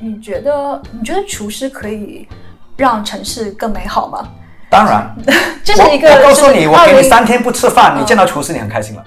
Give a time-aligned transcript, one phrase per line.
[0.00, 2.28] 你觉得你觉得厨师可以
[2.76, 4.28] 让城市更美好吗？
[4.70, 5.14] 当然，
[5.64, 6.08] 这是一个。
[6.08, 9.04] 我告诉你，我给你三天不吃饭，嗯你见到厨师你很开心了。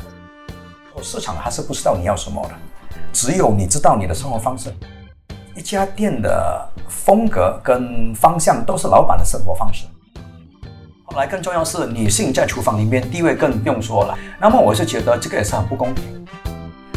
[1.04, 2.52] 市场还是不知道你要什么的，
[3.12, 4.72] 只有你知道你的生活方式。
[5.56, 9.86] 一家店的风格跟方向都是老板的生活方式。
[11.06, 14.18] 后来更重要是女性在厨房里面地位更不用说了。
[14.40, 16.26] 那么我是觉得这个也是很不公平。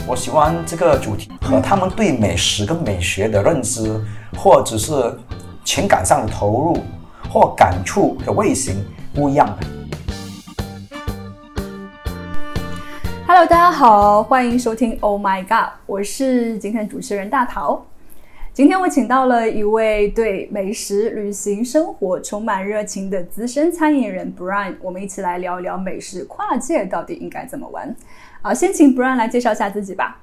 [0.07, 3.98] 我喜欢这个主题和他们对美食跟美学的认知，
[4.37, 4.92] 或者是
[5.65, 6.77] 情感上的投入
[7.30, 9.66] 或感触的味型不一样的。
[13.27, 17.86] Hello，大家好，欢迎收听 Oh My God，我是今天主持人大桃。
[18.52, 27.97] 今天我请到了一位对美食、旅行、生活充满热情的资深餐饮人 Brian，我们一起来聊一聊美食跨界到底应该怎么玩。
[28.47, 30.19] 好，先请 Brian 来介绍一下自己吧。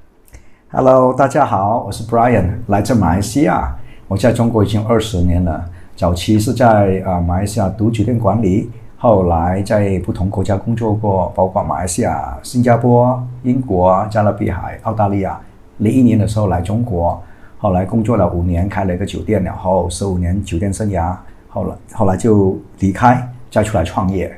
[0.69, 3.75] Hello，大家好，我是 Brian，来自马来西亚。
[4.07, 15.41] 我在中国已经二十年了，早期是在啊、马来西亚读酒店管理，后来在不同国家工作过，包括马来西亚、新加坡、英国、加勒比海、澳大利亚。
[15.79, 17.19] 零一年的时候来中国，
[17.57, 21.15] 后来工作了五年，开了一个酒店，然后十五年酒店生涯，
[21.49, 24.31] 后来后来就离开，再出来创业。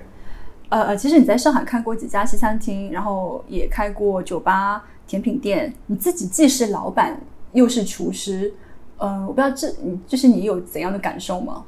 [0.74, 7.16] 呃呃，其实你在上海开过几家西餐厅，然后也开过酒吧、甜品店，你自己既是老板
[7.52, 8.52] 又是厨师，
[8.98, 11.64] 呃，我不知道这你就是你有怎样的感受吗？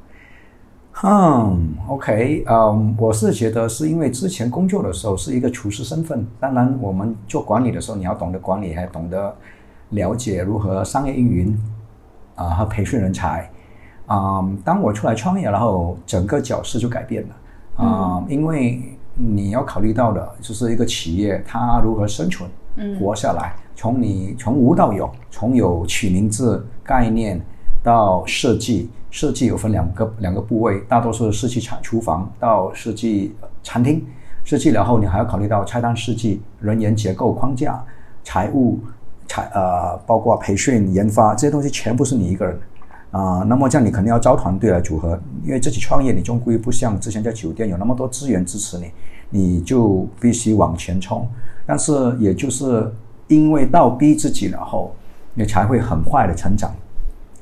[1.04, 9.32] 嗯，OK，嗯，我是觉得是因为之前工作的时候是一个厨师身份，当然我们做管理的时候，你要懂得管理，还懂得
[9.90, 11.62] 了解如何商业运营
[12.34, 13.48] 啊、和培训人才。
[14.08, 17.36] 嗯、当我出来创业，然后整个角色就改变了
[17.76, 27.40] 啊、因为你要考虑到的就是一个企业它如何生存，嗯活下来，从你从无到有，从有取名字概念
[27.82, 34.04] 到设计，设计有分两个两个部位，大多数是设计产厨房到设计呃餐厅，
[34.44, 37.82] 设计然后你还要考虑到菜单设计、人员结构框架、
[38.22, 38.78] 财务、
[39.26, 42.58] 财呃包括培训、研发这些东西全部是你一个人。
[43.16, 48.90] 啊、那么这样你肯定要招团队来组合，因为自己创业，你终归不像之前在酒店有那么多资源支持你，
[49.30, 51.26] 你就必须往前冲。
[51.64, 52.92] 但是也就是
[53.28, 54.94] 因为倒逼自己，然后
[55.32, 56.70] 你才会很快的成长。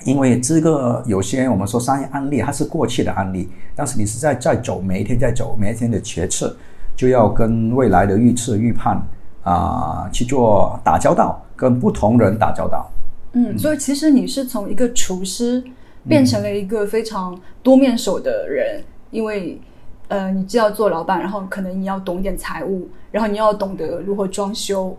[0.05, 6.55] 因为这个有些我们说商业案例，它是过去的案例，但是你是在在走，每一天在走，每一天的决策
[6.95, 9.03] 就要跟未来的预测预判
[9.43, 12.89] 啊、去做打交道，跟不同人打交道。
[13.35, 15.63] 嗯，所以其实你是从一个厨师
[16.09, 19.61] 变成了一个非常多面手的人，因为
[20.09, 24.97] 呃，你既要做老板，然后可能你要懂一点财务，然后你要懂得如何装修。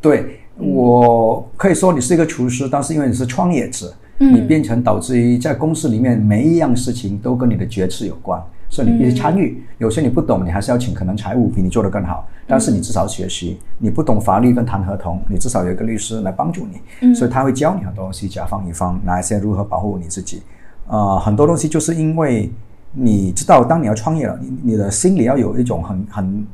[0.00, 4.34] 对，我可以说你是一个厨师，但是因为你是创业者，嗯。
[4.34, 9.62] 你变成导致于在公司里面每一样事情都跟你的决策有关，所以你必须参与。
[9.76, 13.58] 有些你不懂，你还是要请可能财务比你做得更好，但是你至少学习。
[13.78, 20.42] 你不懂法律跟谈合同，你至少有一个律师来帮助你，所以他会教你很多东西，甲方乙方哪一些如何保护你自己。
[20.86, 22.50] 啊、很多东西就是因为
[22.92, 26.46] 你知道，当你要创业了，你你的心里要有一种很很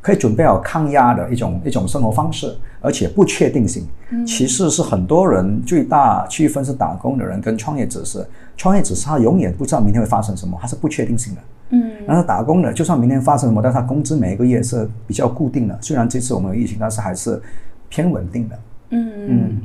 [0.00, 3.86] 可以准备好抗压的一种一种生活方式，而且不确定性。
[4.24, 8.24] 其实是很多人最大区分是打工的人跟创业者是，
[8.56, 11.40] 创业者是他永远不知道明天会发生什么，他是不确定性的。
[11.70, 15.76] 嗯然后打工的，就算明天发生什么，但他工资每一个月是比较固定的。
[15.82, 17.40] 虽然这次我们有疫情，但是还是
[17.88, 18.58] 偏稳定的。
[18.90, 19.60] 嗯嗯。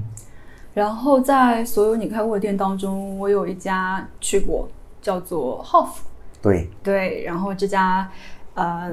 [0.74, 4.68] 然后在所有你开过的店当中，我有一家去过，
[5.02, 5.90] 叫做 Hoff。
[6.42, 8.10] 对，对，然后这家
[8.56, 8.92] 呃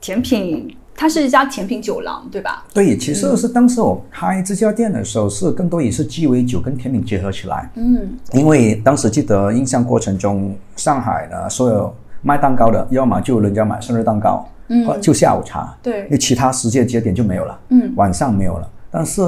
[0.00, 2.64] 甜品，它是一家甜品酒廊，对吧？
[2.72, 7.70] 对，其实是当时我开这家店的时候，是更多也是鸡尾酒跟甜品结合起来。
[7.74, 18.68] 嗯因为当时记得印象过程中，上海呢所有卖蛋糕的，要么就人家买生日蛋糕，嗯或就下午茶，对因为其他时间节点就没有了，嗯晚上没有了。
[18.90, 19.22] 但是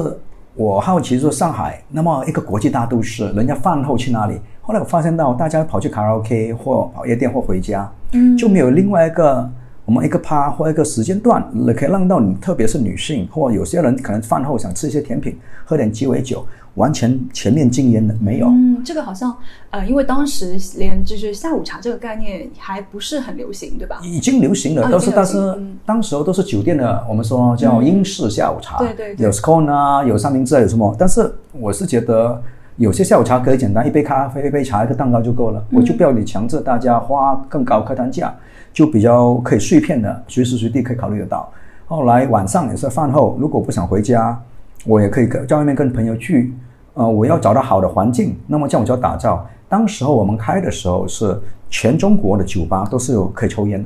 [0.55, 4.39] 我好奇说上海那么一个国际大都市，人家饭后去哪里？
[4.61, 9.49] 后来我发现到大家跑去卡拉 OK 或跑夜店或回家，嗯就没有另外一个
[9.91, 11.45] 我们一个趴或一个时间段，
[11.75, 18.47] 可以让到你，特别是女性或有些人可能饭后想吃一些甜品，喝点鸡尾酒，完全全面禁烟的没有。
[18.47, 19.35] 嗯，这个好像
[19.69, 23.99] 呃，因为当时连就是下午茶这个概念还不是很流行，对吧？
[24.01, 30.95] 已经流行了，啊都是，但是嗯当时候都是酒店的，我们说叫英式下午茶，对对对有 scone 啊，有三明治啊，有什么？
[30.97, 32.41] 但是我是觉得
[32.77, 38.33] 有些下午茶可以简单，一杯咖啡、一杯茶、一个蛋糕就够了，我就不要你强制大家花更高客单价，
[38.73, 41.51] 就比较可以碎片的，随时随地可以考虑得到。
[41.85, 44.41] 后来晚上也是饭后，如果不想回家，
[44.85, 46.53] 我也可以跟在外面跟朋友聚。
[46.93, 49.47] 呃，我要找到好的环境，那么这样我就要打造。
[49.69, 51.39] 当时候我们开的时候是
[51.69, 53.81] 全中国的酒吧都是有可以抽烟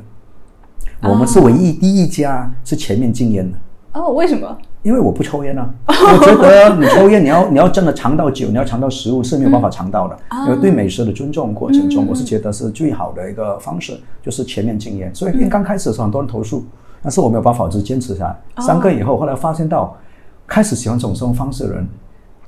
[1.02, 3.58] 的，我们是唯一第一家是全面禁烟的。
[3.94, 4.58] 哦，为什么？
[4.86, 10.16] 因为我不抽烟啊，我觉得你抽烟，你要你要真的尝到酒，你要尝到食物是没有办法尝到的。
[10.46, 15.14] 因为对美食的尊重过程中，我是觉得是最好的一个方式，就是全面禁烟。
[15.14, 16.64] 所以因为刚开始的时候很多人投诉，
[17.02, 18.62] 但是我没有办法，就坚持下来。
[18.62, 19.98] 三个以后，后来发现到
[20.46, 21.88] 开始喜欢这种生活方式的人，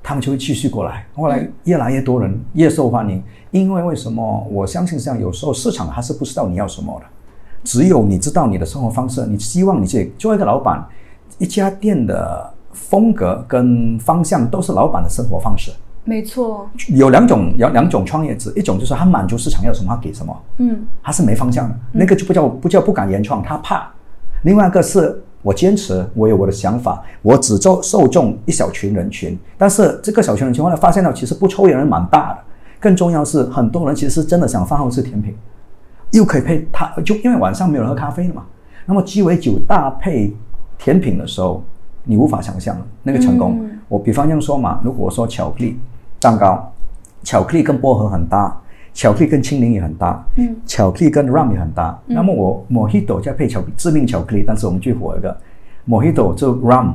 [0.04, 1.08] 他们就会继续过来。
[1.16, 4.48] 后来越来越多人越受欢迎，因为为什么？
[4.52, 7.06] 我相信这样，有时候市场还是不知道你要什么的，
[7.64, 10.88] 只有你知道你的生活方式，你希望你自己作为一个老板。
[11.38, 15.72] 一家店的风格跟方向都是老板的生活方式，
[16.04, 16.70] 没错。
[16.90, 23.88] 有两种，有两种创业者，一种就是他满足市场要什么，他给什么，嗯，他是没方向的，那个就不叫不叫不敢原创，他怕。
[24.44, 32.40] 另外一个是我坚持，我有我的想法，我只做受众一小群人群，但是这个小群人群后来发现到其实不抽烟人蛮大的，
[32.80, 35.36] 更重要是很多人其实是真的想饭后吃甜品，
[36.12, 38.44] 又可以配他就因为晚上没有人喝咖啡了嘛，
[38.86, 40.36] 那么鸡尾酒搭配。
[40.78, 41.64] 甜品的时候，
[42.04, 43.66] 你无法想象那个成功。
[43.88, 45.78] 我比方这样说嘛，如果我说巧克力
[46.20, 46.72] 蛋糕，
[47.24, 48.56] 巧克力跟薄荷很搭，
[48.94, 51.98] 巧克力跟青柠也很搭，嗯，巧克力跟 rum 也很搭。
[52.06, 55.36] 那么我 mojito 再配巧致命巧克力，但是我们最火一个
[55.88, 56.94] mojito 就 rum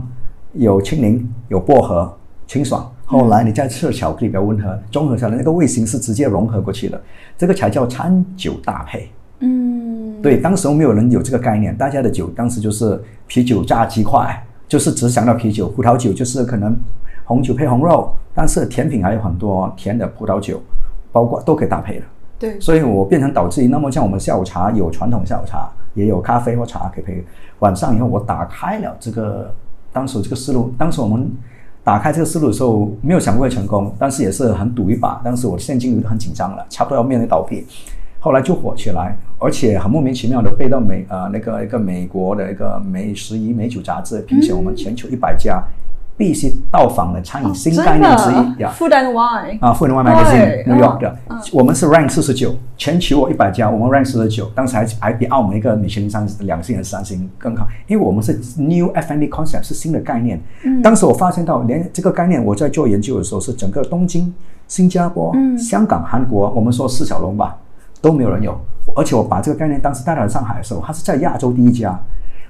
[0.52, 2.14] 有青柠有薄荷
[2.46, 7.00] 清爽，后来你再吃巧克力比较温和，综合下来那个味型是直接融合过去的，
[7.38, 9.08] 这个才叫餐酒搭配。
[9.44, 16.76] 嗯，对，当时没有人有这个概念，大家的酒当时就是啤酒炸鸡块，就是只想到啤酒，葡萄酒就是可能
[17.24, 20.62] 红酒配红肉，但是甜品还有很多甜的葡萄酒，
[21.10, 22.06] 包括都可以搭配的。
[22.38, 27.24] 对，所以我变成导致于，那么像我们下午茶有传统下午茶，也有咖啡或茶可以配。
[27.58, 29.52] 晚上以后我打开了这个，
[29.92, 31.28] 当时这个思路，当时我们
[31.82, 35.20] 打开这个思路的时候，没有想过会成功，但是也是很赌一把。
[35.24, 37.66] 当时我的现金流都很紧张了，差不多要面临倒闭。
[38.18, 45.62] 后来就火起来，而且很莫名其妙的被到美呃那个一个美国的一个美食与美酒杂志评选我们全球一百家
[46.14, 48.70] 必须到访的餐饮新概念之一呀。
[48.78, 51.18] Food and Wine 啊，Food and Wine Magazine New York 的，
[51.52, 60.38] 我们是 rank 四十九，全球我一百家，我们 rank 四十九，当时还还比澳门一个米其林三两星还是三星更好，因为我们是 New F&B concept 是新的概念。
[60.82, 64.32] 当时我发现到连这个概念，我在做研究的时候是整个东京、
[64.68, 67.56] 新加坡、香港、韩国，我们说四小龙吧。
[68.02, 68.54] 都没有人有，
[68.94, 71.98] 而且我把这个概念当时带到上海的时候，它是在亚洲第一家。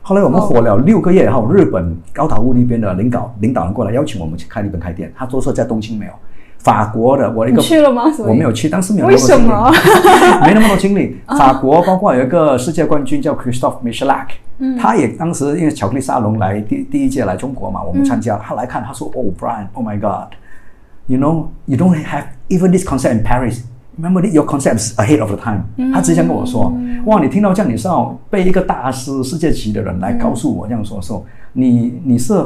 [0.01, 6.13] 后来我们火了六个月以后，日本高岛屋那边的领导领导人过来邀请我们去开日本开店，他说是在东京没有。
[6.59, 8.05] 法国的我一个去了吗？
[8.21, 9.69] 我没有去，当时没有为什么？
[10.47, 11.17] 没那么多精力。
[11.27, 14.27] 法国包括有一个世界冠军叫 Christophe Michelak，
[14.81, 23.63] 他也当时因为巧克力沙龙来第第一届来中国嘛，我们参加，他来看，他说：“Oh Brian，Oh my God，you know you don't have even this concept in Paris。”
[24.01, 25.65] Remember your concepts ahead of the time。
[25.93, 26.73] 他之前跟我说
[27.05, 32.43] ：“哇，你听到这样，你是要被一个大师、世界级的人来告诉我这样说的时候，你你是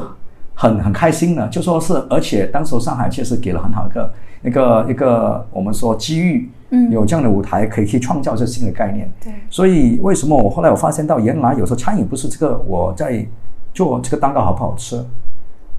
[0.54, 1.46] 很很开心的。
[1.48, 4.12] 就说是，而且当时上海确实给了很好一个
[4.42, 9.08] 一个一个我们说机遇，嗯，有这样的舞台可以去创造这新的概念。
[9.22, 13.24] 对，所以为什么我后来我发现到，原来有时候餐饮不是这个我在
[13.72, 15.00] 做这个蛋糕好不好吃，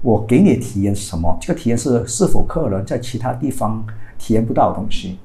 [0.00, 1.36] 我给你的体验是什么？
[1.42, 3.84] 这个体验是是否客人在其他地方
[4.16, 5.18] 体验不到的东西。”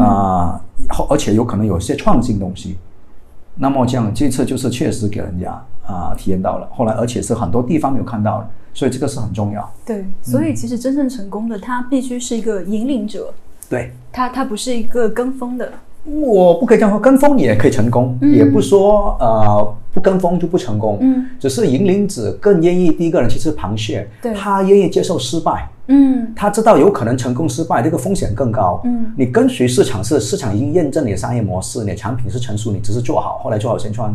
[0.00, 0.60] 啊，
[1.08, 2.76] 而且有可能有些创新东西，
[3.54, 5.50] 那么这样这次就是确实给人家
[5.86, 6.68] 啊体验到了。
[6.72, 9.72] 后来而且是很多地方没有看到的，所以这个是很重要。
[9.86, 13.32] 对，所以其实真正成功的他必须是一个引领者，
[13.68, 15.72] 对，他他不是一个跟风的。
[16.08, 20.98] 我不可以这样说，跟风你也可以成功，也不说呃不跟风就不成功。
[21.00, 25.68] 嗯，只是引领者更愿意第一个人去吃螃蟹，他愿意接受失败。
[25.88, 28.80] 嗯，他知道有可能成功失败，这个风险更高。
[28.84, 34.14] 嗯，你跟随市场是市场已经验证你的商业模式，你的产品是成熟，你只是做好，后来做好宣传，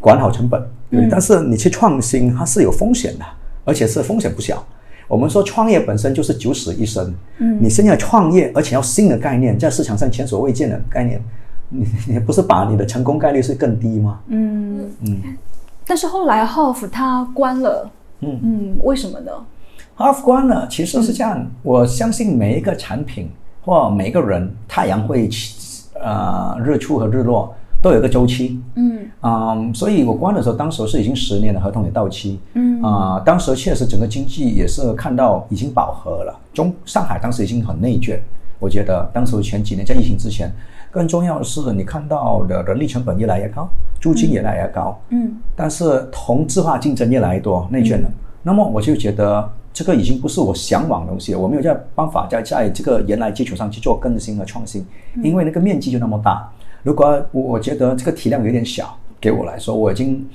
[0.00, 0.62] 管好成本。
[0.90, 3.24] 对，但是你去创新，它是有风险的，
[3.64, 4.64] 而且是风险不小。
[5.12, 7.14] 我们说创业本身就是九死一生。
[7.36, 11.20] 嗯，你现在创业，而且要新的概念，在市场上前所未见的概念，
[11.68, 14.20] 你你不是把你的成功概率是更低吗？
[14.28, 15.20] 嗯嗯。
[15.86, 17.90] 但是后来 Hof 它关了。
[18.20, 19.32] 嗯嗯，为什么呢
[19.98, 21.46] ？Half 关了，其实是这样。
[21.62, 23.28] 我相信每一个产品
[23.60, 25.28] 或每个人，太阳会
[26.00, 28.58] 呃日出和日落都有一个周期。
[28.76, 32.38] 嗯啊，所以我关的时候，当时是已经十年的合同也到期。
[32.54, 36.34] 嗯啊，当时确实整个经济也是看到已经饱和了。
[36.54, 38.18] 中上海当时已经很内卷，
[38.58, 40.50] 我觉得当时前几年在疫情之前，
[40.90, 43.68] 更重要的是你看到的人力成本越来越高，
[44.00, 44.98] 租金越来越高。
[45.10, 48.08] 嗯，但是同质化竞争越来越多，内卷了。
[48.42, 49.50] 那么我就觉得。
[49.74, 54.84] 这个已经不是我向往的东西了，我没有在办法在在这个原来基础上去做更新和创新，
[55.22, 56.46] 因为那个面积就那么大。
[56.82, 60.26] 如果我我觉得这个体量有点小，给我来说，我已经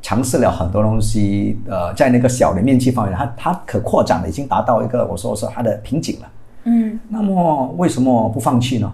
[0.00, 6.28] 尝试了很多东西，呃，在那个小的面积范围，它它可扩展的已经达到一个我说是它的瓶颈了。
[6.64, 8.92] 嗯，那么为什么不放弃呢？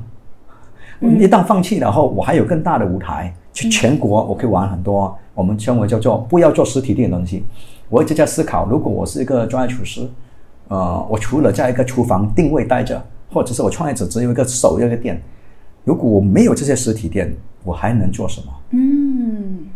[1.00, 7.44] 一旦放弃了后，我还有更大的舞台，去全国我可以玩很多，我们称为叫做不要做实体店的东西。
[7.88, 10.06] 我一直在思考，如果我是一个专业厨师，
[10.68, 13.00] 呃，我除了在一个厨房定位待着，
[13.32, 15.22] 或者是我创业者只有一个手一个店，
[15.84, 18.52] 如果我没有这些实体店，我还能做什么？
[18.70, 19.66] 嗯，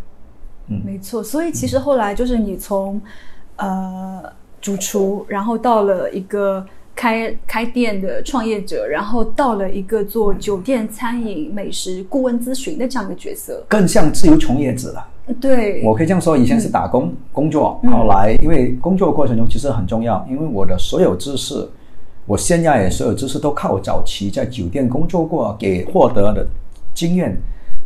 [0.84, 1.22] 没错。
[1.22, 3.00] 所以其实后来就是你从
[3.56, 4.22] 呃
[4.60, 13.64] 主厨，然后到了一个开开店的创业者，然后到了一个做酒店餐饮美食顾问咨询的这样的角色。
[13.68, 15.08] 更像自由从业者了。
[15.40, 21.68] 对，我可以这样说，以前是打工工作，后来因为工作过程中其实很重要，因为我的所有知识，
[22.32, 26.46] 我现在也所有知识都靠早期在酒店工作过给获得的
[26.94, 27.36] 经验、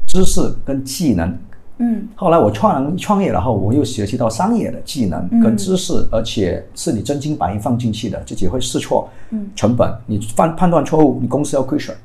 [0.06, 1.36] 知识跟技能。
[1.78, 11.96] 嗯，后来我创创业了后，我又学习到商业的技能跟知识，而且是你真金白银放进去的，自己会试错，嗯，成本你判判断错误，你公司要亏损，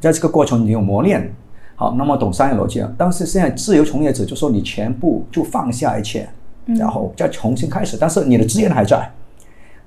[0.00, 1.30] 在这个过程你有磨练。
[1.76, 2.90] 好，那么懂商业逻辑了。
[2.96, 6.26] 但是现在自由从业者就说你全部就放下一切，
[6.64, 7.98] 然后再重新开始。
[8.00, 9.12] 但是你的资源还在，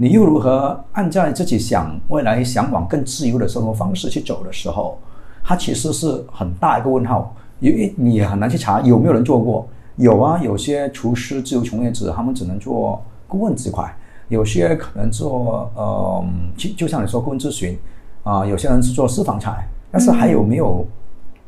[0.03, 4.98] 你又如何按照自己想未来想往更自由的生活方式去走的时候，
[5.41, 9.65] 它其实是很大一个问号，因为你也很难去查有没有人做过。
[9.95, 13.95] 有啊，有些厨师自由从业者他们只能做顾问这块，
[14.27, 16.25] 有些可能做呃，
[16.57, 17.79] 就就像你说顾问咨询
[18.24, 20.86] 啊，有些人是做私房菜，但是还有没有？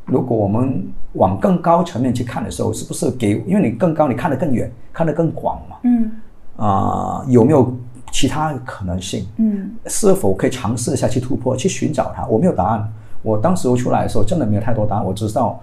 [0.06, 0.82] 如果我们
[1.16, 3.44] 往更高层面去看的时候，是不是给？
[3.46, 5.76] 因为你更高，你看得更远，看得更广嘛。
[5.84, 6.10] 嗯。
[6.56, 7.74] 啊，有没有
[8.16, 9.26] 其他可能性？
[9.36, 9.72] 嗯。
[9.88, 12.26] 是否可以尝试一下去突破，去寻找它？
[12.28, 12.90] 我没有答案。
[13.22, 15.04] 我当时出来的时候，真的没有太多答案。
[15.04, 15.60] 我知道，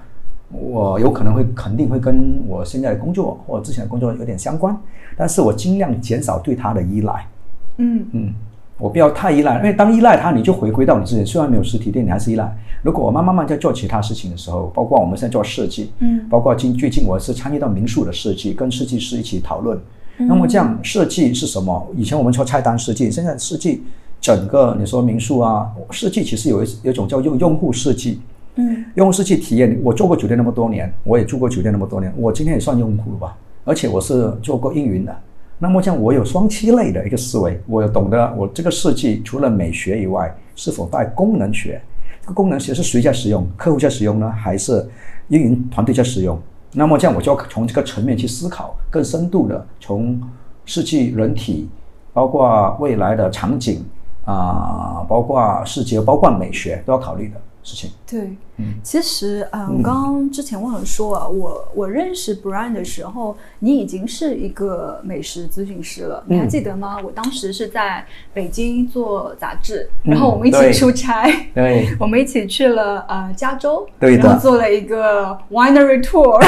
[0.50, 4.76] 我有可能会肯定会跟我现在的工作或者之前的工作有点相关，
[5.16, 7.26] 但是我尽量减少对它的依赖。
[7.78, 8.34] 嗯嗯。
[8.78, 11.24] 我不要太依赖，因为当依赖它，你就回归到你自己。
[11.24, 12.54] 虽然没有实体店，你还是依赖。
[12.82, 19.78] 如果我慢慢慢在做其他事情的时候，包括我们现在做设计，嗯，包括今最近我是参与到民宿的设计，跟设计师一起讨论。
[20.18, 21.86] 那么这样设计是什么？
[21.96, 23.82] 以前我们说菜单设计，现在设计
[24.20, 28.20] 整个你说民宿啊，设计其实有一有一种叫用用户设计，
[28.56, 29.78] 嗯，用户设计体验。
[29.82, 33.36] 我做过酒店那么多年，我也住过酒店那么多年，我今天也算用户了吧。
[33.64, 35.16] 而且我是做过运营的。
[35.58, 41.80] 那么像我有双栖类的一个思维，我懂得我这个设计除了美学以外，是否带功能学？
[42.20, 43.46] 这个功能学是谁在使用？
[43.56, 44.84] 客户在使用呢，还是
[45.28, 46.36] 运营团队在使用？
[46.72, 50.20] 那么这样我就要从这个层面去思考，更深度的从
[50.64, 51.68] 设计人体，
[52.12, 53.84] 包括未来的场景
[54.24, 57.40] 啊，包括视觉，包括美学都要考虑的。
[57.62, 57.90] 事情。
[58.08, 58.20] 对，
[58.58, 66.98] 嗯，其实啊，我刚刚之前忘了说啊，我我认识 Brian 的时候，你已经是一个美食咨询师了，你还记得吗？
[67.02, 68.04] 我当时是在
[68.34, 76.38] 北京做杂志，然后我们一起出差，对， 我们一起去了呃加州，对然后做了一个 winery tour，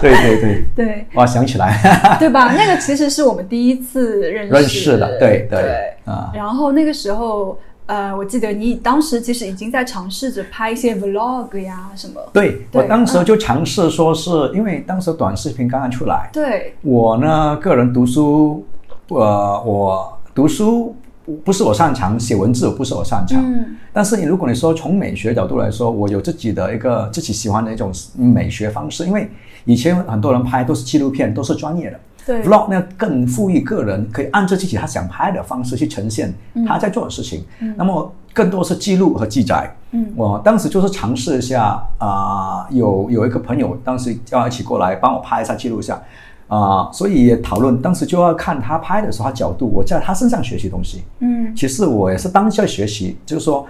[0.00, 0.64] 对 对对。
[0.76, 2.54] 对，我 想起来，对吧？
[2.54, 4.52] 那个其实是我们第一次认识。
[4.52, 5.46] 认识的，对。
[5.50, 5.94] 对。
[6.04, 7.58] 啊，然后那个时候。
[7.88, 12.20] 呃，我记得你当时其实已经在尝试着拍一些 vlog 呀什么。
[12.34, 16.28] 对，我当时就尝试说，是因为当时短视频刚刚出来。
[16.30, 16.74] 对。
[16.82, 18.66] 我呢，个人读书，
[19.08, 20.94] 呃，我读书
[21.42, 23.42] 不是我擅长，写文字不是我擅长。
[23.42, 23.76] 嗯。
[23.90, 29.30] 但是你如果你说从美学角度来说，我有自己的一个自己喜欢的一种美学方式，因为
[29.64, 31.98] 以前很多人拍都是纪录片，都是专业的。
[32.42, 36.32] Vlog 呢更赋予个人，可以按照自己他想拍的方式去呈现
[36.66, 37.44] 他在做的事情。
[37.76, 39.70] 那么更多是记录和记载。
[39.90, 46.00] 嗯，我当时就是尝试一下啊，有有一个朋友当时叫一起过来帮我拍一下记录一下
[46.46, 47.80] 啊，所以也讨论。
[47.80, 51.02] 当时就要看他拍的时候，他角度，我在他身上学习东西。
[51.20, 53.66] 嗯，其实我也是当下学习，就是说。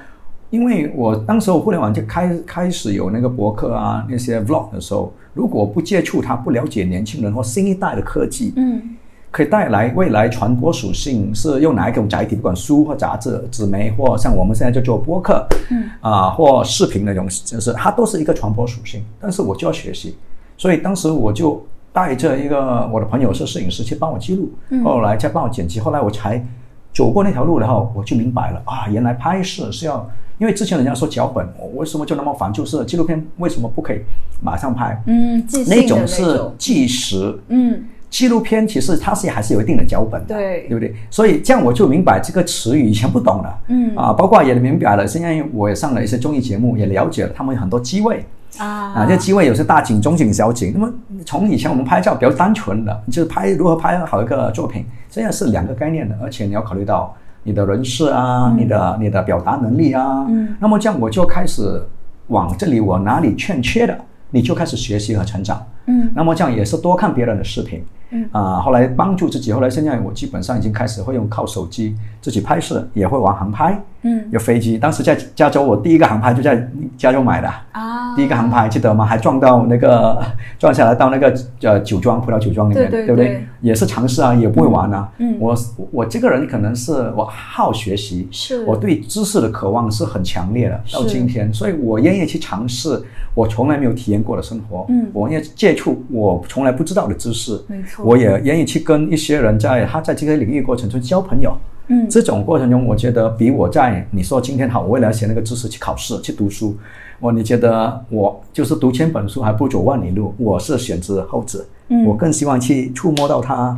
[0.50, 8.96] 因为我当时我互联网就开开始有那个博客啊，那些 vlog 的时候，如果不接触它，不了解年轻人或新一代的科技，嗯，
[9.30, 12.34] 可以带来未来传播属性是用哪一种载体？
[12.34, 19.00] 不管书或杂志、纸媒，或像我们现在就做播客，嗯，啊，或视频那种，就是它都是一个传播属性。
[19.20, 20.16] 但是我就要学习，
[20.56, 24.50] 所以当时我就带着一个我的朋友是摄影师去帮我记录，
[24.82, 26.44] 后来再帮我剪辑，后来我才
[26.92, 30.04] 走过那条路，然后我就明白了啊，原来拍摄是要。
[30.38, 32.52] 因为之前人家说脚本，我为什么就那么烦？
[32.52, 34.00] 就是纪录片为什么不可以
[34.42, 35.00] 马上拍？
[35.06, 40.94] 嗯，那种是计时，嗯，纪录片其实它是还是有一定的脚本的，对对不对？
[41.10, 48.24] 所以这样我就明白这个词语以前不懂了，嗯啊，包括也明白了，现在我也上了一些综艺节目，也了解了他们有很多机位。
[48.56, 50.72] 啊啊，这机位有些大景、中景、小景。
[50.74, 50.92] 那么
[51.24, 60.26] 从以前我们拍照比较单纯的，就是拍如何拍好一个作品，这样是两个概念的，而且你要考虑到你的人事啊，你的你的表达能力啊。
[60.28, 60.56] 嗯。
[60.60, 61.82] 那么这样我就开始
[62.28, 63.98] 往这里我哪里欠缺的，
[64.30, 65.64] 你就开始学习和成长。
[65.86, 67.82] 嗯那么这样也是多看别人的视频。
[68.10, 73.78] 嗯啊、后来帮助自己，后来现在我基本上已经开始会用靠手机自己拍摄，也会玩航拍。
[74.02, 77.48] 嗯有飞机，当时在加州，我第一个航拍就在加州买的。
[77.72, 79.04] 啊，第一个航拍记得吗？
[79.04, 80.22] 还撞到那个
[80.56, 83.46] 撞下来到那个呃酒庄葡萄酒庄里面，对对不对对？
[83.60, 85.10] 也是尝试啊，也不会玩啊。
[85.18, 85.56] 嗯嗯我
[85.90, 93.02] 我这个人可能是我好学习，是我对知识的渴望是很强烈的，到今天，所以我愿意去尝试
[93.34, 94.86] 我从来没有体验过的生活。
[94.90, 97.60] 嗯我愿意接触我从来不知道的知识。
[97.66, 101.56] 没错我也愿意去跟一些人在他在这个领域过程中交朋友。
[101.90, 106.76] 嗯这种过程中，我觉得比我在你说今天好，我为了写那个知识去考试去读书，
[107.18, 111.64] 我你觉得我就是读千本书还不如走万里路，我是选择后者。
[111.88, 113.74] 嗯我更希望去触摸到它，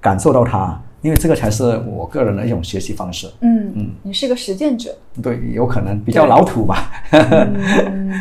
[0.00, 3.26] 感受到它，因为这个才是我个人的一种学习方式。
[3.40, 4.94] 嗯嗯，你是个实践者。
[5.20, 6.92] 对，有可能比较老土吧。
[7.10, 8.12] 嗯，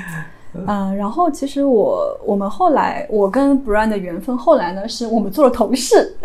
[0.65, 6.15] 嗯，然后其实我我们后来我跟 Brand 的缘分，后来呢是我们做了同事，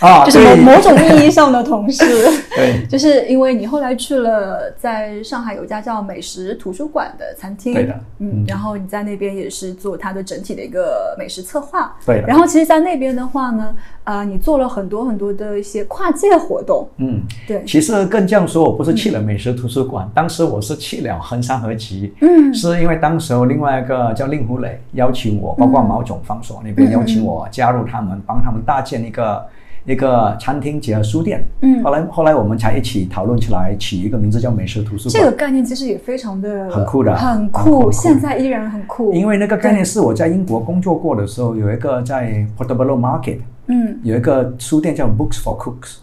[0.00, 2.04] 啊， 就是某某种意义上的同事。
[2.56, 2.86] 对。
[2.88, 12.26] 就是因为你后来去了在上海有家叫美食图书馆的餐厅，对的嗯嗯，然后你在那边也是做它的整体的一个美食策划，对的。
[12.26, 22.12] 然后其实，在那边的话呢，呃，你做了很多很多的一些跨界活动，嗯，对，其实更这样说，我不是去了美食图书馆，当时我是去了衡山合集。
[22.20, 22.52] 嗯。
[22.52, 29.44] 是因为当时候另外一个叫令狐磊邀请我，包括毛总方所那边邀请我加入他们，帮他们搭建一个
[29.84, 31.44] 一个餐厅结合书店。
[31.60, 35.12] 嗯后来后来我们才一起讨论起来，起一个名字叫美食图书馆。
[35.12, 45.96] 这个概念其实也非常的很酷的很酷现在依然很酷，因为那个概念是我在英国工作过的时候，有一个在 Portobello Market 嗯有一个书店叫 Books for Cooks。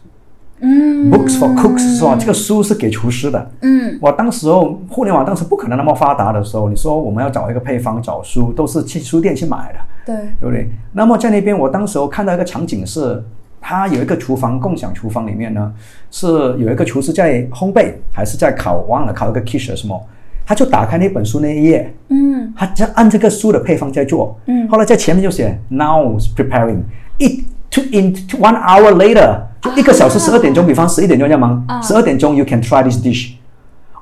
[0.62, 2.17] 嗯 Books for Cooks 是吧？
[2.19, 3.51] 这个书是给厨师的。
[3.62, 10.69] 嗯我当时候互联网当时不可能那么发达的时候，你说我们要找一个配方找书，都是去书店去买的，对，对不对？
[10.91, 13.23] 那么在那边，我当时候看到一个场景是，
[13.62, 15.72] 它有一个厨房共享厨房里面呢，
[16.12, 20.02] 是有一个厨师在烘焙，还是在烤，忘了烤一个 quiche 什么，
[20.45, 22.54] 他就打开那本书那一页，嗯。
[22.56, 24.67] 他就按这个书的配方在做，嗯。
[24.67, 26.80] 后来在前面就写 now is preparing.
[27.19, 31.82] It to in one hour later，就一个小时十二点钟，比方十一点钟这样吗啊？
[31.82, 33.34] 十二点钟 you can try this dish，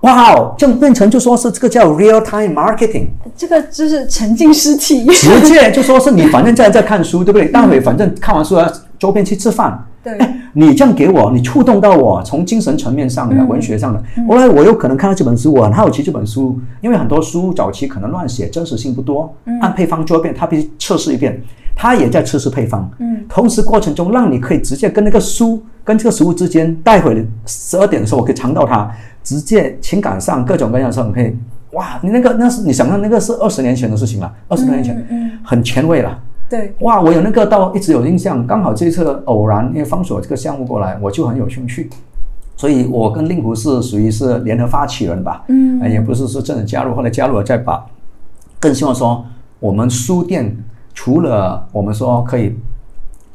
[0.01, 7.47] 哇哦，这样变成就说是这个叫 real time marketing，这个就是沉浸式体验，直接就说是你反正在 在看书，对不对？
[7.49, 9.83] 待会反正看完书啊，周边去吃饭。
[10.03, 10.17] 对，
[10.53, 14.01] 你这样给我，你触动到我，从精神层面上的、嗯文学上的。
[14.27, 19.33] 后来我有可能看到这本书，我很好奇这本书，因为很多书早期可能乱写，真实性不多。
[19.45, 21.41] 嗯按配方做一遍，他必须测试一遍，
[21.75, 22.89] 他也在测试配方。
[22.99, 28.89] 嗯同时过程中让你可以直接跟那个书跟这个食物之间，待会十二点的时候我可以尝到它，
[29.23, 31.35] 直接情感上各种各样的时候你可以。
[31.71, 35.05] 哇，你那个那是你想想那个是二十年前的事情了，二十多年前，
[35.43, 36.17] 很前卫了。
[36.49, 41.89] 对，哇，我有那个到一直有印象，刚好这一次偶然，因为方所这个项目过来，我就很有兴趣，
[42.55, 45.81] 所以我跟令狐是属于是联合发起人吧，嗯。
[45.81, 47.85] 呃也不是说真的加入，后来加入了再把，
[48.59, 49.25] 更希望说
[49.59, 50.55] 我们书店
[50.93, 52.55] 除了我们说可以，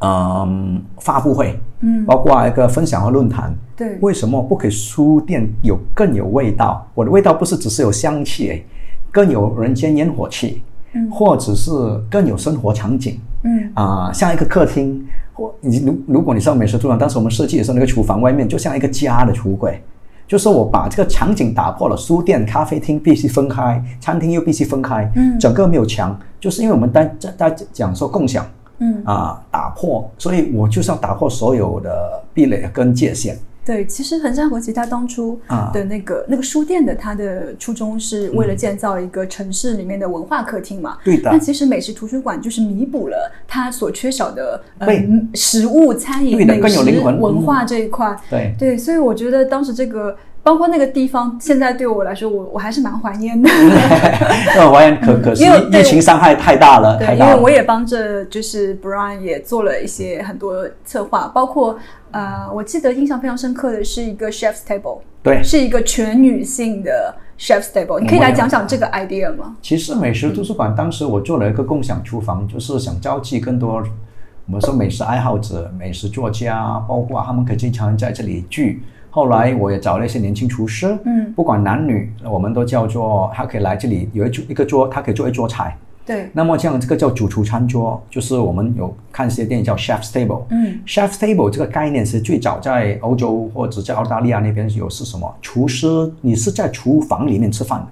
[0.01, 2.05] 嗯，发布会，嗯。
[2.07, 3.99] 包括一个分享和论坛，对。
[4.01, 6.87] 为什么不给书店有更有味道？
[6.95, 8.65] 我的味道不是只是有香气，诶
[9.11, 10.63] 更有人间烟火气，
[10.95, 11.11] 嗯。
[11.11, 11.71] 或者是
[12.11, 13.19] 更有生活场景。
[13.45, 13.71] 嗯。
[13.75, 19.83] 啊、像一个客厅，或你如如果你上美食图当时我们设计的时候，那个厨房外面就像一个家的橱柜，
[20.27, 25.39] 就是我把这个场景打破了，书店、咖啡厅必须分开，餐厅又必须分开，嗯。
[25.39, 28.47] 整个没有墙，就是因为我们在在在讲说共享
[28.79, 33.37] 嗯，啊、打破，所以我就是要打破所有的壁垒跟界限。
[33.65, 40.99] 对，其实衡山国际它当初啊的那个、那个书店的它的初衷是为了建造一个城市里面的文化客厅嘛。
[41.05, 44.89] 对的那其实美食图书馆就是弥补了它所缺少的呃
[45.35, 48.17] 食物、餐饮、美食文化这一块。
[48.29, 50.17] 对，对，所以我觉得当时这个。
[50.45, 53.49] 包括那个地方，现在对我来说，我我还是蛮怀念的。
[54.57, 57.31] 那我发现可可惜因为对疫情伤害太大了，对，太大了。
[57.31, 61.79] 因为我也帮着就是 Brian 也做了一些很多策划，包括
[62.11, 69.57] 呃，我记得印象非常深刻的是一个 Chef's Table，对，是一个全女性的 Chef's Table，你可以来讲讲这个 idea 吗？
[69.63, 73.81] 其实美食图书馆当时我做了一个共享厨房，就是想召集更多
[74.47, 78.83] 我们说美食爱好者、美食作家，包括他们可以经常在这里聚。
[79.15, 85.77] 后来我也找了一些年轻厨师，嗯不管男女，我们都叫做他可以来这里有一桌一个桌，他可以做一桌菜。
[86.07, 90.45] 对，那么这样这个叫主厨餐桌，就是我们有看一些电影叫 Chef's Table。
[90.49, 95.33] 嗯 Chef's Table 这个概念是最早在欧洲或者在澳大利亚那边有是什么？
[95.43, 97.87] 厨师，你是在厨房里面吃饭的，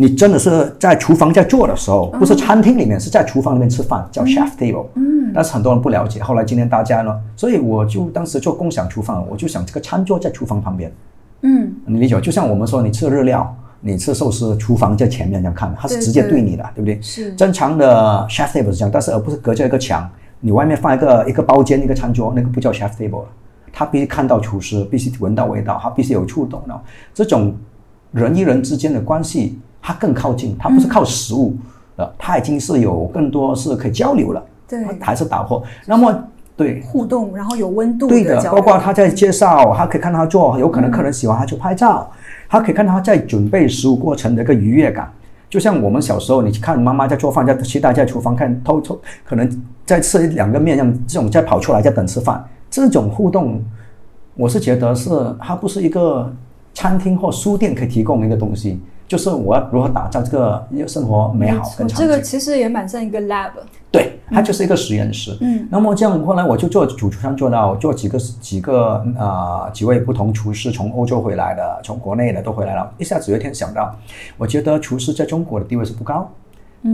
[0.00, 4.86] 你真的是在厨房在做的时候，不是餐厅里面，是在厨房里面吃饭，叫 Chef Table。
[4.94, 10.92] 嗯但是很多人不了解，后来今天大家呢，所以我就当时做共享厨房，我就想这个餐桌在厨房旁边，
[11.42, 12.20] 嗯你理解吗？
[12.20, 17.02] 就像我们说你吃日料，你吃寿司，厨房在前面这样看，它是直接对对你的，对不对？
[17.02, 20.08] 是正常的 chef table 是这样，但是而不是隔着一个墙，
[20.38, 23.28] 你外面放一个一个包间一个餐桌，那个不叫 chef table 了。
[23.72, 26.80] 他必须看到厨师，必须闻到味道，他必须有触动的。
[27.12, 27.54] 这种
[28.12, 31.56] 人与人之间的关系，它更靠近，它不是靠食物
[31.96, 34.84] 呃，它已经是有更多是可以交流了，对。
[35.00, 35.62] 还是打破。
[35.86, 36.24] 那么
[36.56, 42.10] 对，互动，然后有温度对的，包括他在介绍，他可以看他做，有可能客人喜欢他去拍照，
[42.48, 45.08] 他可以看他在准备食物过程的一个愉悦感。
[45.48, 53.62] 就像我们小时候，你去看妈妈在做饭，在期待在厨房看偷偷，可能在吃两个面，这样这种再跑出来在等吃饭，这种互动，
[54.34, 55.08] 我是觉得是
[55.40, 56.30] 它不是一个
[56.74, 62.04] 餐厅或书店可以提供的一个东西，就是我要如何打造这个生活美好没错跟长久。
[62.04, 63.52] 这个其实也蛮像一个 lab，
[63.90, 65.34] 对，它就是一个实验室。
[65.40, 72.92] 嗯，那么这样后来我就做主厨上做到做几个几个呃几位不同厨师从欧洲回来的，从国内的都回来了。
[72.98, 73.96] 一下子有一天想到，
[74.36, 76.30] 我觉得厨师在中国的地位是不高，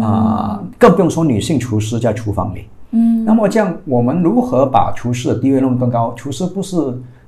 [0.00, 2.66] 啊、更不用说女性厨师在厨房里。
[2.92, 6.12] 嗯，那么这样，我们如何把厨师的地位弄得更高？
[6.14, 6.76] 厨师不是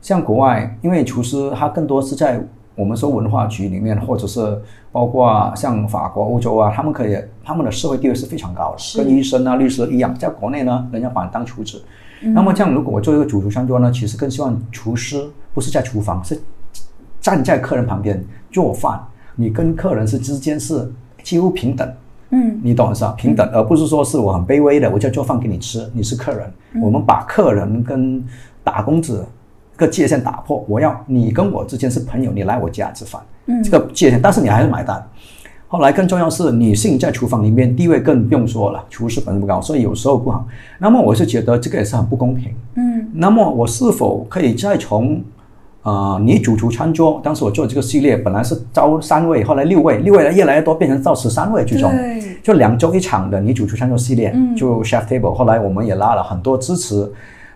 [0.01, 2.41] 像国外，因为厨师他更多是在
[2.77, 4.63] 我们说文化局里面，或者是
[4.93, 10.15] 包括像法国、欧洲啊，他们可以他们的社会地位是非常高的，跟医生啊、律师一样。
[10.15, 11.83] 在国内呢，人家把你当厨子。
[12.23, 16.41] 嗯那么这样，如果我做一个主厨餐桌呢，其实更希望厨师不是在厨房，是
[17.21, 19.01] 站在客人旁边做饭，
[19.35, 20.91] 你跟客人是之间是
[21.23, 21.91] 几乎平等。
[22.31, 23.15] 嗯你懂是吧？
[23.17, 26.53] 平等，而不是说是我很卑微的，我就做饭给你吃，你是客人。
[26.83, 28.25] 我们把客人跟
[28.65, 29.25] 打工者
[29.77, 35.03] 个界限打破，我要你跟我之间是朋友，你来我家吃饭，嗯这个界限，但是你还是买单。
[35.69, 40.47] 后来更重要是女性在厨房里面地位更不用说了，厨师本身不高，所以有时候不好。
[40.79, 42.55] 那么我是觉得这个也是很不公平。
[42.77, 45.21] 嗯那么我是否可以再从
[45.83, 51.91] 呃女主厨餐桌，当时我做这个系列本来是招三位，后来六位，六位越来越多，变成到十三位最终。
[52.45, 55.35] 就两周一场的女主厨餐桌系列，嗯就 Chef Table。
[55.35, 57.11] 后来我们也拉了很多支持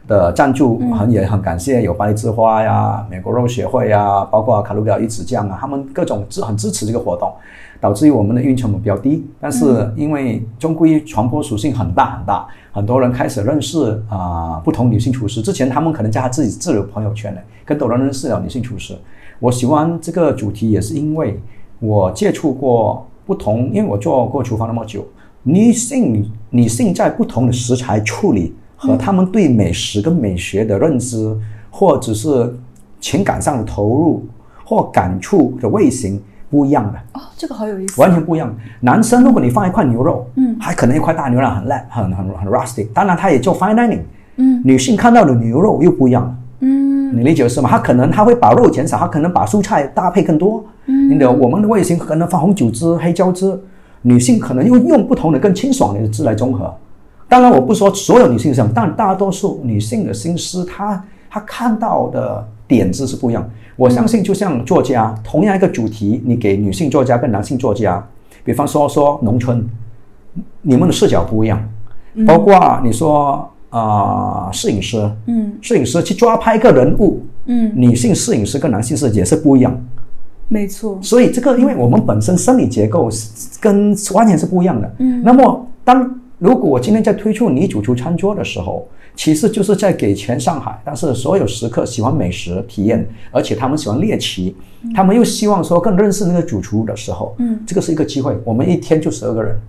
[0.06, 7.32] 的赞助，嗯很也很感谢有巴黎之花呀、美国肉协会呀，包括卡路里奥鱼子酱啊，他们各种支很支持这个活动，
[7.80, 9.24] 导致于我们的运成本比较低。
[9.40, 15.40] 但是因为终归传播属性很大很大，很多人开始认识啊、不同女性厨师。
[15.40, 18.96] 之前他们可能在他自己自己的朋友圈呢，更多人认识了女性厨师。
[19.38, 21.40] 我喜欢这个主题，也是因为
[21.78, 25.06] 我接触过不同，因为我做过厨房那么久，
[25.44, 31.36] 女性女性在不同的食材处理和他们对美食跟美学的认知，
[31.70, 32.50] 或者是
[32.98, 34.24] 情感上的投入
[34.64, 36.98] 或感触的味型不一样的。
[37.12, 38.50] 哦，这个好有意思，完全不一样。
[38.80, 42.88] 男生如果你放一块牛肉，嗯还可能一块大牛肉很烂，很很很 rustic。
[42.94, 44.00] 当然，他也做 fine dining。
[44.36, 47.68] 嗯女性看到的牛肉又不一样了，嗯你理解是吗？
[47.68, 50.64] 他可能他会把肉减少，他可能把蔬菜搭配更多。
[50.86, 53.60] 嗯你的我们的味型可能放红酒汁、黑椒汁，
[54.00, 56.74] 女性可能又用不同的更清爽的汁来综合。
[57.30, 63.48] 当然，我不说所有女性是这样，但大多数女性的心思，她她看到的点子是不一样。
[63.76, 68.04] 我相信，就像作家，同样一个主题，你给女性作家跟男性作家，
[68.44, 69.64] 比方说说农村，
[70.60, 71.62] 你们的视角不一样，
[72.26, 79.72] 包括你说啊、摄影师，嗯摄影师去抓拍一个人物，嗯，女性摄影师跟男性摄影是不一样。
[80.48, 84.92] 没错，所以这个，因为我们本身生理结构是跟完全是不一样的。
[84.98, 94.56] 嗯那么当如果我今天在推出女主厨餐桌的时候，其实就是在给全上海，但是所有食客喜欢美食体验，而且他们喜欢猎奇，
[94.94, 98.34] 他们又希望说更认识那个主厨的时候，嗯，这个是一个机会。
[98.42, 99.60] 我们一天就十二个人，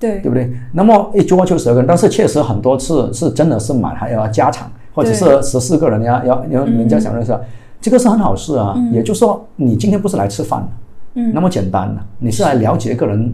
[0.00, 0.50] 对对不对？
[0.72, 7.40] 那么一桌就十二个人，但是确实很多次是真的是满，还要加场，或者是十四个人呀要要人家想认识啊，
[7.80, 8.74] 这个是很好事啊。
[8.92, 10.68] 也就是说，你今天不是来吃饭的，
[11.14, 13.32] 嗯那么简单的，你是来了解一个人，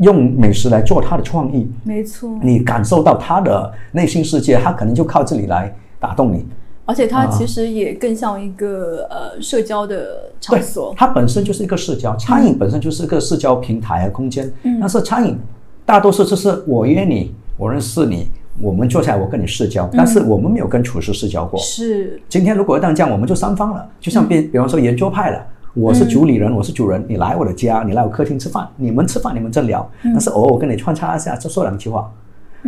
[0.00, 6.46] 用美食来做他的创意，没错，你感受到他的内心世界，他可能就靠这里来打动你。
[6.86, 14.50] 而且它啊其实也更像一个呃社交的场对所，，它本身就是一个社交，餐饮本身就是一个社交平台和空间。
[14.64, 15.38] 嗯但是餐饮
[15.84, 18.26] 大多数就是我约你，我认识你，
[18.60, 21.60] 我们坐下来，我跟你社交，但是我们没有跟厨师社交过。
[21.60, 25.46] 是，今天如果一旦这样，我们就三方了，就像比比方说圆桌派了。
[25.74, 32.10] 我是主理人，我是主人，你来我的家，你来我客厅吃饭，你们吃饭，你们在聊，但是偶尔我跟你穿插一下，就说两句话，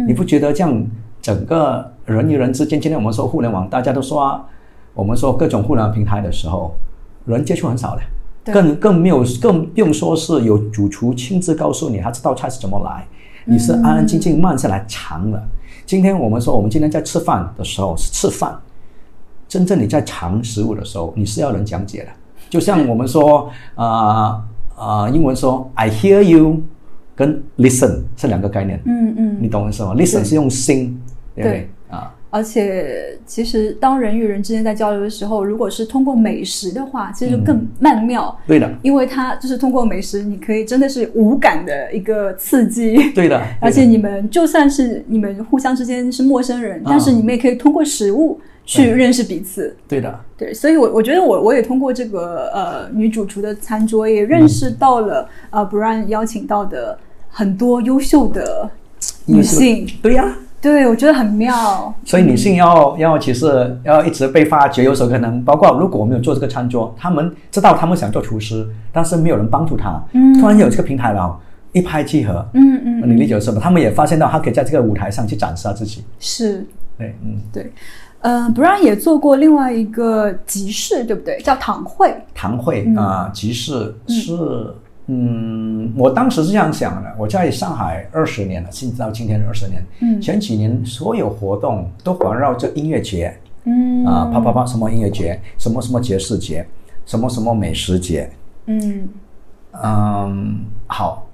[0.07, 0.87] 你不觉得这样
[1.21, 2.81] 整个人与人之间？
[2.81, 4.45] 今天我们说互联网，大家都说啊，
[4.95, 6.73] 我们说各种互联网平台的时候，
[7.25, 13.05] 人接触很少的，更更没有更不用说是有主厨亲自告诉你他这道菜是怎么来，
[13.47, 15.43] 你是安安静静慢下来尝的。
[15.85, 18.57] 今天我们说，我们今天在吃饭的时候是吃饭，
[19.49, 22.11] 真正你在尝食物的时候，你是要人讲解的。
[22.53, 24.45] 就像我们说，啊
[24.77, 26.61] 啊，英文说 I hear you，
[27.17, 28.79] 跟 listen 是两个概念。
[28.85, 31.01] 嗯嗯，你懂我意思吗？listen 是用心，
[31.35, 31.71] 对不对？
[31.89, 38.39] 啊，而且其实当人与人之间在交流的时候，如果是通过美食的话，其实就更曼妙。
[38.47, 43.13] 对的，因为它就是通过美食，你可以真的是无感的一个刺激。
[43.15, 48.39] 对的，而且你们就算是你们互相之间是陌生人，但是你们也可以通过食物。
[48.65, 56.97] 去认识彼此，对的，对，所以，我我觉得我我也通过这个呃女主厨的餐桌，也认识到了呃 Brian 邀请到的
[57.29, 58.71] 很多优秀的
[59.27, 61.93] 女性，对呀，对，我觉得很妙。
[62.05, 71.37] 所以女性要要其实要一直被发掘，有时候可能包括如果我们有做这个餐桌，他们知道他们想做厨师，但是没有人帮助他，嗯，突然有这个平台了，
[71.73, 73.61] 一拍即合，嗯嗯，你理解什么？
[73.61, 76.65] 他们也发现到他可以在这个舞台上去展示他自己，是，
[76.97, 77.73] 对，嗯，对。
[78.23, 81.41] 呃，Brian 也做过另外一个集市，对不对？
[81.43, 82.15] 叫堂会。
[82.33, 84.75] 堂会啊，集市是，
[85.09, 87.13] 嗯，我当时是这样想的。
[87.19, 89.85] 我在上海二十年了，甚至到今天二十年。
[90.01, 93.37] 嗯，前几年所有活动都环绕着音乐节。
[93.65, 96.65] 嗯啊，啪啪啪，什么音乐节，什么什么节事节，
[97.05, 98.31] 什么什么美食节。
[98.67, 99.09] 嗯
[99.83, 101.27] 嗯，好，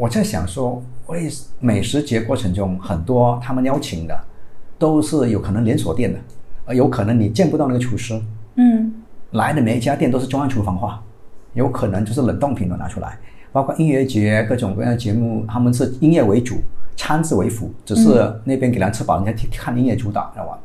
[0.00, 1.28] 我在想说，为
[1.60, 4.18] 美食节过程中很多他们邀请的。
[4.84, 6.18] 都是有可能连锁店的，
[6.66, 8.20] 呃，有可能你见不到那个厨师，
[8.56, 8.92] 嗯，
[9.30, 11.02] 来的每一家店都是中央厨房化，
[11.54, 13.18] 有可能就是冷冻品都拿出来，
[13.50, 16.56] 包括音乐节各种各样的节目，他们是音乐为主，
[16.98, 20.58] 餐制为辅，只是那边给人吃饱，人家看音乐主导，知道吧？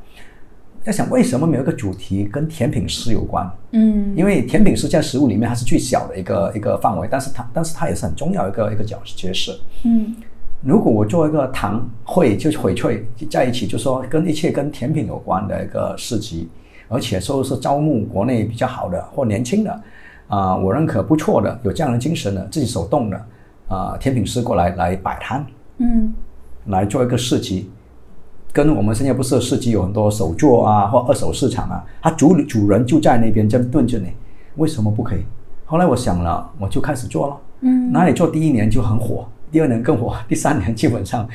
[0.83, 3.49] 在想为什么没有一个主题跟甜品师有关？
[3.71, 10.13] 嗯，因为甜品师在食物里面它是最小的一个一个范围，但是它但是它也是很重要一个一个角角色，嗯。
[10.61, 16.49] 如果我做一个糖会，就是翡翠在一起，就说跟一切跟甜品有关的一个市集，
[16.89, 19.81] 而且说是招募国内比较好的或年轻的，
[20.27, 23.25] 啊，我认可不错的，有这样的精神的，自己手动的，
[23.69, 25.45] 啊，甜品师过来来摆摊，
[25.77, 26.13] 嗯，
[26.65, 27.71] 来做一个市集，
[28.51, 34.07] 跟我们现在不是市集有很多手作啊或二手市场啊，他主主人就在那边正蹲着呢，
[34.57, 35.21] 为什么不可以？
[35.63, 39.25] 后来我想了，我就开始做了，嗯，哪里做第一年就很火。
[39.51, 41.27] 第二年更火，第三年基本上，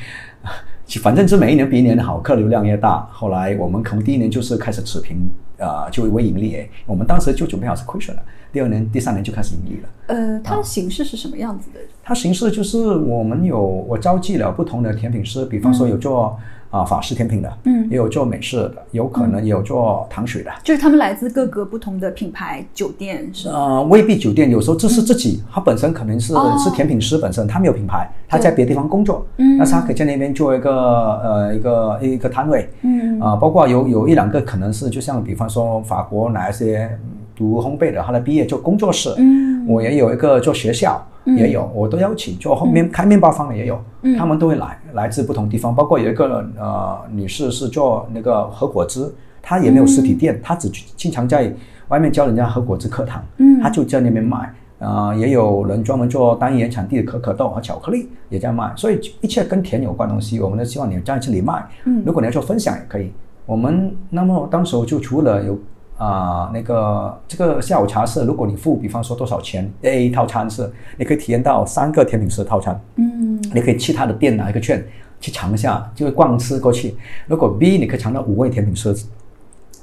[1.02, 3.06] 反正是每一年比一年好，客流量越大。
[3.10, 5.16] 后来我们可能第一年就是开始持平，
[5.58, 6.66] 啊，就微盈利。
[6.86, 8.22] 我们当时就准备好是亏损了。
[8.52, 9.88] 第二年、第三年就开始盈利了。
[10.06, 11.80] 呃，它的形式是什么样子的？
[12.02, 16.38] 它形式就是我们有我召集了不同的甜品师，比方说有做。
[16.74, 23.54] 啊，法式甜品的，嗯，也有做美式的，有可能也有做糖水的，就是他们来自各个不同的品牌酒店，是吗？
[23.54, 36.90] 呃，未必酒店，有时候这是自己，他本身可能是是甜品师本身，他没有品牌，他在别的地方工作，嗯，但是他可以在那边做一个呃一个一个摊位，嗯，啊，包括有有一两个可能是，就像比方说法国哪一些
[37.36, 41.04] 读烘焙的，后来毕业做工作室，嗯，我也有一个做学校。
[41.38, 43.82] 也有，我都邀请做后面开面包房的也有，
[44.18, 45.74] 他们都会来，来自不同地方。
[45.74, 50.68] 包括有一个呃女士是做那个和果汁，她也没有实体店，她只
[50.98, 51.50] 经常在
[51.88, 53.24] 外面教人家和果汁课堂，
[53.62, 54.52] 她就在那边卖。
[54.78, 58.70] 啊，也有人专门做单一原产地的可可豆和巧克力也在卖。
[58.76, 61.66] 所以一切跟甜有关东西，我们都希望你在这里卖。
[62.04, 63.10] 如果你要做分享也可以。
[63.46, 65.58] 我们那么当时就除了有。
[65.96, 72.80] 啊，那个这个下午茶是，如果你付，比方说多少钱，A 套餐是，你可以体验到三个甜品师套餐。
[72.96, 74.84] 嗯，你可以去他的店拿一个券
[75.20, 76.96] 去尝一下，就逛吃过去。
[77.26, 78.92] 如果 B 你可以尝到五位甜品师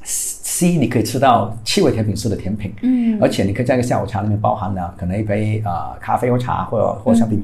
[0.04, 2.74] ，C 你可以吃到七位甜品师的甜品。
[2.82, 7.42] 嗯，而且你可以在一个下午茶里面包含了可能一杯啊咖啡或茶或或香槟。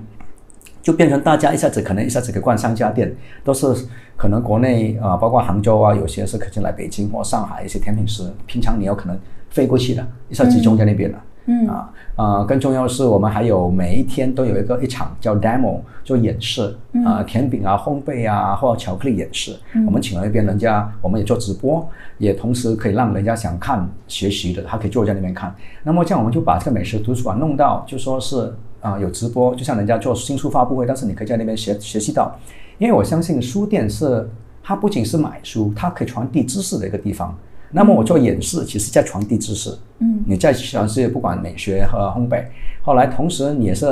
[0.88, 3.67] 就变成大家一下子可能一下子可以逛三家店，都是
[4.15, 9.19] 可能国内啊，包括杭州啊，有些是可能来北京或上海一些甜品师，平常你有可能
[9.50, 11.21] 飞过去的，一下集中在那边了。
[11.47, 16.73] 嗯啊啊，更重要的是，我们还有每一天都有一个一场叫 demo 做演示
[17.06, 19.60] 啊，甜品啊、烘焙啊或巧克力演示。
[19.73, 21.86] 嗯我们请了一边人家，我们也做直播，
[22.17, 25.54] 也同时可以让人家想看学习的，他可以坐在那边看。
[25.84, 28.54] 那么这样我们就把这个美食图书馆弄到，就说是。
[28.81, 32.37] 啊，有直播，就像人家做新书发布会，但是你可以在那边学学习到，
[32.77, 34.29] 因为我相信书店是
[34.63, 37.37] 它不仅是买书，它可以传递知识的一个地方。
[37.69, 39.77] 那么我做演示，其实在传递知识。
[39.99, 42.45] 嗯，你在全世界不管美学和烘焙，
[42.81, 43.85] 后来同时你也是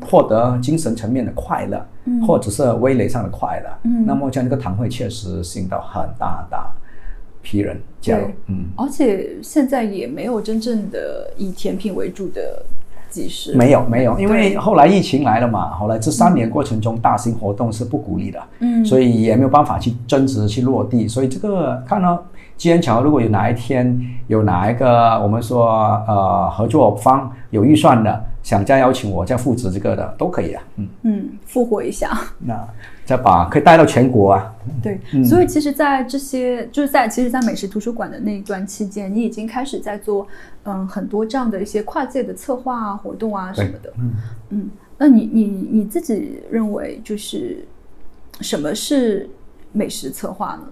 [0.00, 3.70] 获得精神层面的快乐，嗯或者是味蕾上的快乐。
[3.82, 6.72] 嗯那么这样一个堂会确实吸引到很大大
[7.42, 8.28] 批人加入。
[8.46, 12.64] 嗯，而且现在也没有真正的以甜品为主的
[13.54, 18.84] 没有没有，因为后来疫情来了嘛，后来这三年过程中，大型活动是不鼓励的，嗯。
[18.84, 22.22] 所以也没有办法去增值去落地，所以这个看到
[22.56, 25.68] 机缘巧合，如果有哪一天有哪一个我们说
[26.06, 32.18] 呃合作方有预算的，想再邀请我再负责这个的都可以啊，嗯，嗯，复活一下。
[32.38, 32.54] 那
[33.06, 40.26] 再把可以带到全国啊，对，嗯所以其实，在这些就是在其实，在美食图书馆的那一段期间，你已经开始在做
[40.64, 43.92] 嗯很多这样的一些跨界的策划啊、活动啊什么的。
[44.00, 44.12] 嗯
[44.50, 47.64] 嗯，那你你你自己认为就是
[48.40, 49.30] 什么是
[49.70, 50.62] 美食策划呢？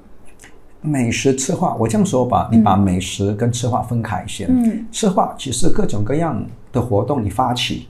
[0.80, 4.46] 美食策划，我这样说吧，你把美食跟策划分开一些。
[4.48, 7.88] 嗯策划其实各种各样的活动你发起，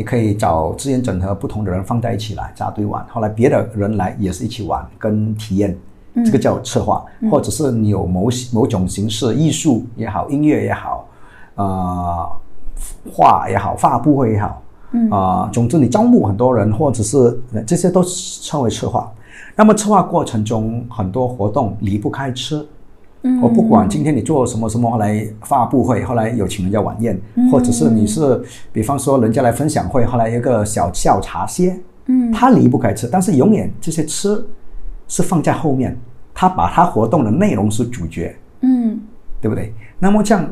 [0.00, 5.76] 你可以找资源整合不同的人放在一起来扎堆玩，后来别的人来也是一起玩跟体验，
[6.24, 11.06] 这个叫策划，或者是你有某某种形式，艺术也好，音乐也好，
[11.56, 12.32] 呃，
[13.12, 15.10] 画也好，发布会也好，嗯。
[15.10, 19.12] 啊、总之你招募很多人，或者是这些都称为策划。
[19.54, 22.66] 那么策划过程中，很多活动离不开吃。
[23.22, 34.42] 嗯我不管今天你做什么什么，后来发布会，后来有请人家晚宴，嗯或者是你是，比方说人家来分享会，后来有一个小下午茶歇，嗯他离不开吃，但是永远这些吃
[35.06, 35.96] 是放在后面，
[36.32, 38.98] 他把他活动的内容是主角，嗯
[39.40, 39.72] 对不对？
[39.98, 40.46] 那么这样，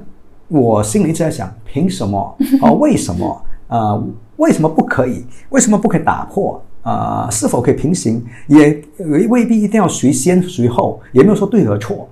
[0.48, 2.36] 我心里一直在想，凭什么？
[2.60, 3.42] 哦，为什么？
[3.68, 4.02] 呃，
[4.36, 5.24] 为什么不可以？
[5.50, 6.62] 为什么不可以打破？
[6.82, 8.24] 呃，是否可以平行？
[8.46, 8.82] 也
[9.28, 12.08] 未必一定要谁先谁后，也没有说对和错。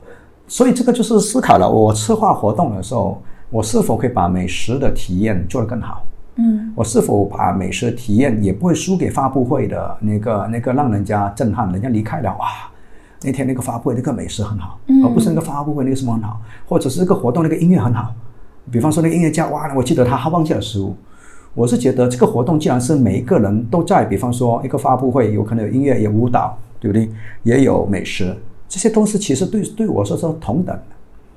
[0.48, 6.02] 所以这个就是思考了，我策划活动的时候，我是否可以把美食的体验做得更好？
[6.38, 12.46] 嗯我是否把美食的体验也不会输给发布会的那个那个让人家震撼，人家离开了哇，
[13.22, 18.12] 那天那个发布会那个美食很好，嗯而不是那个发布会那个什么很好，或者是这个活动那个音乐很好，
[18.70, 20.94] 比方说那个音乐家哇，我记得他他忘记了食物。
[21.54, 27.10] 我是觉得这个活动既然是每一个人都在，比方说一个发布会，有可能有音乐，有舞蹈，对不对？
[27.44, 28.36] 也有美食，
[28.68, 30.82] 这些东西其实对对我说是同等的。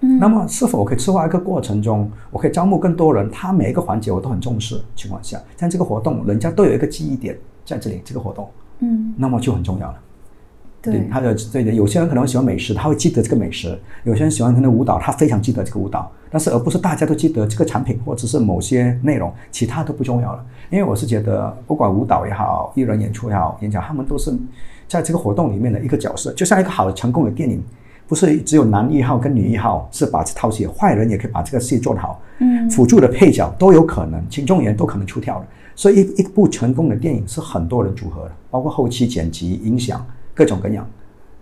[0.02, 9.98] 嗯那么是否我可以策划一个过程中，我可以招募更多人，他每一个环节我都很重视情况下，像这个活动，人家都有一个记忆点在这里，这个活动，嗯，那么就很重要了。
[10.82, 16.10] 对，他的对的，有些人可能喜欢美食，他会记得这个美食；有些人喜欢他的舞蹈，他非常记得这个舞蹈。
[16.32, 20.46] 但是而不是大家都记得这个产品或者是某些内容，其他都不重要了。
[20.70, 24.32] 因为我是觉得，不管舞蹈也好，艺人演出也好，演讲，他们都是
[24.90, 27.64] 在这个活动里面的一个角色，就像一个好的成功的电影。
[28.08, 35.46] 不是只有男一号跟女一号是把这套戏，坏人也可以把这个戏做得好，嗯辅助的配角都有可能，群众演员都可能出跳的。
[35.76, 40.84] 所以一一部成功的电影是很多人组合的，包括后期剪辑、音响各种各样。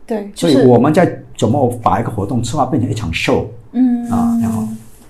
[0.05, 4.67] 对，所以我们在怎么把一个活动策划变成一场 show 嗯啊，然后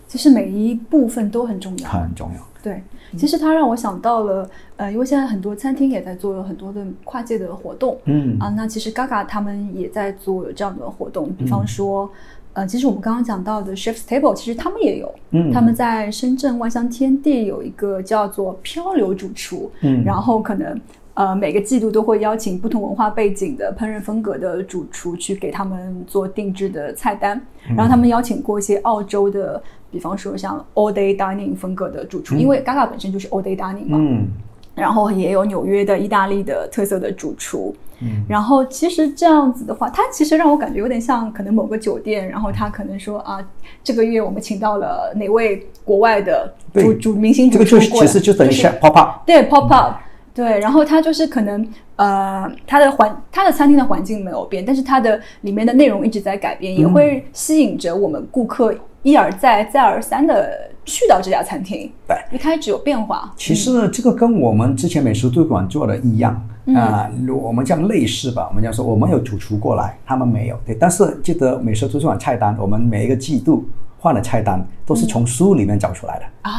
[0.08, 1.89] 其实每一部分都很重要。
[1.89, 2.41] 很重要。
[2.63, 2.82] 对，
[3.17, 8.38] 其实它让我想到了，呃，因为现在很多餐厅也在做很多的跨界的活动，嗯。
[8.39, 12.10] 啊，那其实 Gaga 他们也在做这样的活动，比方说，
[12.54, 15.52] 呃，其实我们刚刚讲到的 Chef's Table，其实他们也有，嗯。
[15.52, 20.04] 他们在深圳万象天地有一个叫做漂流主厨，嗯。
[20.04, 20.80] 然后可能。
[21.13, 27.41] 呃，每个季度都会邀请不同文化背景的烹饪风格的主厨去给他们做定制的菜单，
[27.76, 29.60] 然后他们邀请过一些澳洲的，
[29.91, 34.28] 比方说像 All Day Dining 风格的主厨，因为 Gaga 本身就是 All Day Dining 嘛，嗯。
[34.76, 37.76] 然后也有纽约的意大利的特色的主厨。
[38.00, 38.23] 嗯。
[38.30, 43.39] 然后其实这样子的话，它其实让我感觉有点像可能某个酒店，然后他可能说啊，
[43.84, 49.95] 这个月我们请到了哪位国外的主对主明星这个就是主厨过来，其实就等于 pop up，对 pop up，
[50.36, 58.76] 对，然后它就是可能呃，它的环它的餐厅的环境没有变，但是它的里面的内容一直在改变，也会吸引着我们顾客
[59.08, 62.18] 一而再再而三的去到这家餐厅，对。
[62.30, 63.34] 一开始有变化。
[63.38, 66.45] 其实这个跟我们之前美食图书馆做的一样
[66.76, 68.45] 啊、如我们这样类似吧。
[68.49, 70.76] 我们讲说，我们有主厨过来，他们没有，对。
[70.76, 73.64] 但是记得美食图书馆菜单，我们每一个季度
[73.97, 76.26] 换的菜单都是从书里面找出来的。
[76.41, 76.51] 啊，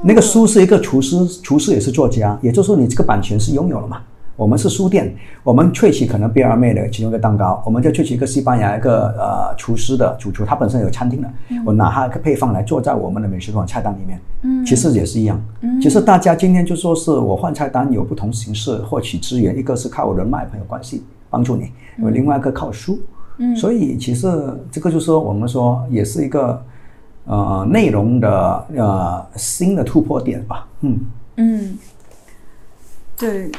[0.00, 4.00] 那个书是一个厨师，厨师也是作家，也就是说你这个版权是拥有了嘛。
[4.36, 5.12] 我们是书店，
[5.42, 11.28] 我们萃取可能贝尔妹的其中一个蛋糕，我们就萃取一个西班牙一个呃厨师的主厨，他本身有餐厅的，
[11.64, 14.64] 我拿他一个配方来做在我们的美食馆菜单里面，嗯。
[14.64, 15.42] 其实也是一样。
[15.62, 21.70] 嗯其实大家今天就说是我换菜单有不同形式获取资源，一个是靠人脉朋友关系帮助你，
[22.10, 22.98] 另外一个靠书。
[23.38, 23.56] 嗯。
[23.56, 24.28] 所以其实
[24.70, 26.62] 这个就是说我们说也是一个
[27.24, 30.66] 呃内容的呃新的突破点吧。
[30.80, 31.00] 嗯，
[31.36, 31.78] 嗯，
[33.16, 33.50] 对，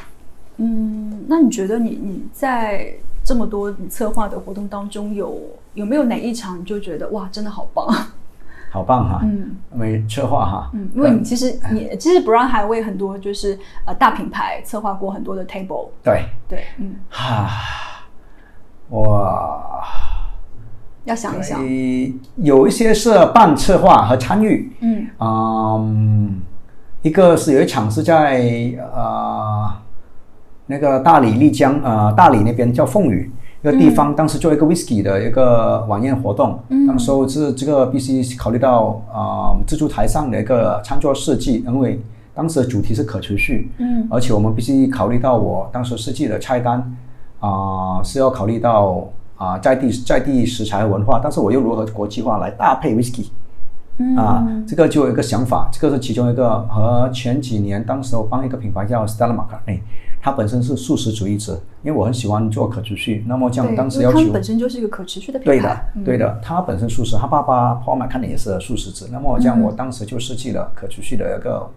[0.57, 2.93] 嗯，那你觉得你你在
[3.23, 5.39] 这么多你策划的活动当中有
[5.73, 7.87] 有没有哪一场你就觉得哇真的好棒？
[8.69, 9.55] 好棒哈，嗯。
[9.73, 17.49] 因为策划哈，嗯，因为你其实你其实 Brown 还为很多就是呃大品牌策划过很多的 table，对，对，嗯，哈，
[18.89, 19.83] 哇
[21.05, 25.07] 要想一想，呃有一些是半策划和参与，嗯。
[25.19, 26.41] 嗯，
[27.01, 28.41] 一个是有一场是在
[28.93, 29.71] 呃
[30.67, 36.85] 那个大理丽江呃大理那边叫凤羽一个地方，当时做一个 whisky 的一个晚宴活动，嗯。
[36.85, 41.99] 当时候是这个必须考虑到啊、呃、自助台上的一个餐桌设计，因为
[42.35, 44.07] 当时的主题是可持续，嗯。
[44.11, 46.95] 而且我们必须考虑到我当时设计的菜单
[47.39, 49.07] 啊、是要考虑到
[49.37, 53.27] 啊、在地在地食材文化，但是我又如何国际化来搭配 whisky。
[53.97, 54.15] 嗯。
[54.15, 59.79] 啊，这个就有一个想法，这个是其中一个和前几年当时我帮一个品牌叫 Stella McCartney，
[60.27, 61.53] 它本身是素食主义者，
[61.83, 66.03] 因为我很喜欢做可持续，那么这样，当时要求他本身就是一个可持续的品牌对的，，嗯。
[66.03, 71.69] 对的，他本身素食，他爸爸 Paul McCartney 也是素食者，那么这样我当时就设计了可持续的一个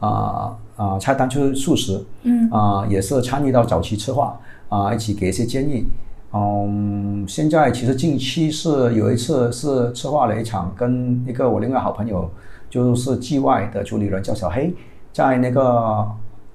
[0.00, 2.50] 啊啊、菜单，就是素食，嗯。
[2.50, 4.36] 啊、也是参与到早期策划
[4.68, 5.86] 啊、一起给一些建议。
[6.32, 12.28] 嗯，现在其实近期是有一次是策划了一场，跟一个我另外好朋友，
[12.68, 14.74] 就是 G 外的主理人叫小黑，
[15.12, 16.04] 在那个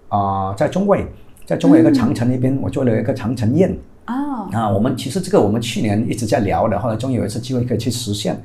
[0.10, 1.06] 啊、在中卫，
[1.48, 3.74] 在中国一个长城那边，我做了一个长城宴。
[4.04, 8.38] 啊，啊，我们其实这个我们去年一直在聊的，后来终于有一次机会可以去实现，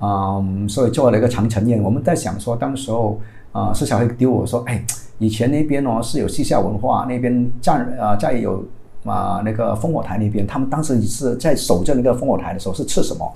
[0.00, 1.82] 嗯，所以做了一个长城宴。
[1.82, 3.20] 我们在想说，当时候
[3.52, 4.82] 啊，施小黑丢我说，哎，
[5.18, 8.64] 以前那边哦是有西夏文化，那边站啊在有
[9.04, 13.30] 啊那个烽火台那边，他们当时是在守着那个烽火台的时候是吃什么？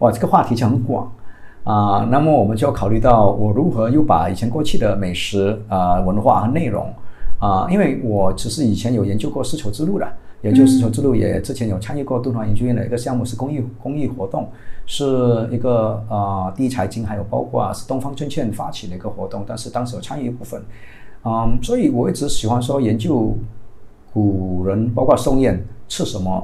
[0.00, 1.08] 哇，这个话题就很广。
[1.62, 6.92] 啊，那么我们就要考虑到我如何又把以前过去的美食啊、文化和内容
[7.38, 10.08] 啊，因为我只是以前有研究过丝绸之路的，
[10.42, 14.48] 研究丝绸之路也之前有参与过敦煌研究院的一个项目，是公益公益活动，
[14.86, 20.62] 是一个呃第一财经还有包括是东方证券发起的一个活动，但是当时有参与一部分，
[21.24, 23.36] 嗯，所以我一直喜欢说研究
[24.12, 26.42] 古人，包括宋宴吃什么。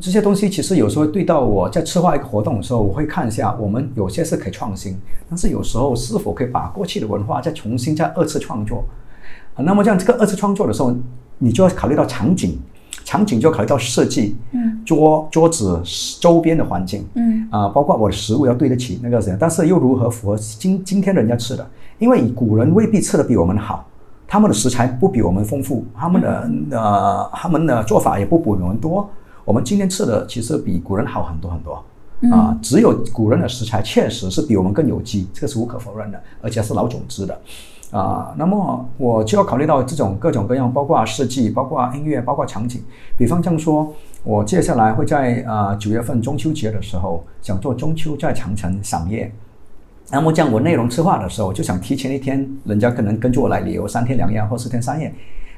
[0.00, 4.96] 这些东西其实有时候对到我在策划一个活动的时候，我会看一下，我们有些是可以创新，
[5.28, 8.84] 但是有时候是否可以把过去的文化再重新再二次创作。
[9.58, 10.94] 啊，那么这样这个二次创作的时候，
[11.38, 12.56] 你就要考虑到场景，
[13.04, 15.82] 场景就要考虑到设计，嗯，桌桌子
[16.20, 21.68] 周边的环境，嗯啊，包括我的食物要对得起那个谁，但是又如何符合今今天人家吃的？
[21.98, 23.84] 因为古人未必吃的比我们好，
[24.28, 29.10] 他们的食材不比我们丰富，他们的呃他们的做法也不比我们多。
[29.44, 31.84] 我们今天吃的其实比古人好很多很多。
[32.32, 37.40] 啊，只有古人的食材确实是比我们更有机，这个是无可否认的，而且是老种子的。
[37.90, 42.82] 啊，那么我就要考虑到这种各种各样，包括设计，包括音乐，包括场景。
[43.16, 49.32] 比方这样说，我接下来会在啊九月份中秋节的时候，想做中秋在长城赏夜。
[50.10, 55.12] 那么这样我内容策划的时候，就想提前一天，人家可能跟着我来旅游三天两夜或四天三夜，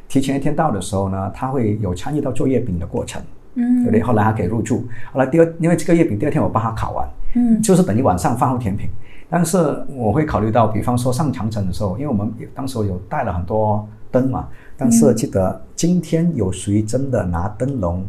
[0.09, 3.21] 提前一天到的时候呢，他会有参与到做月饼的过程。
[3.55, 4.01] 嗯对不对？
[4.01, 4.85] 后来还可以入住。
[5.13, 8.89] 后来第二，因为这个月饼第二天我帮他烤完，嗯就是等于晚上饭后甜品。
[9.31, 9.57] 但是
[9.95, 18.05] 我会考虑到，比方说上长城的时候，因为我们当时有带了很多灯嘛，但是记得今天有谁真的拿灯笼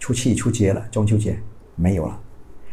[0.00, 0.82] 出去出街了？
[0.90, 1.38] 中秋节
[1.76, 2.18] 没有了。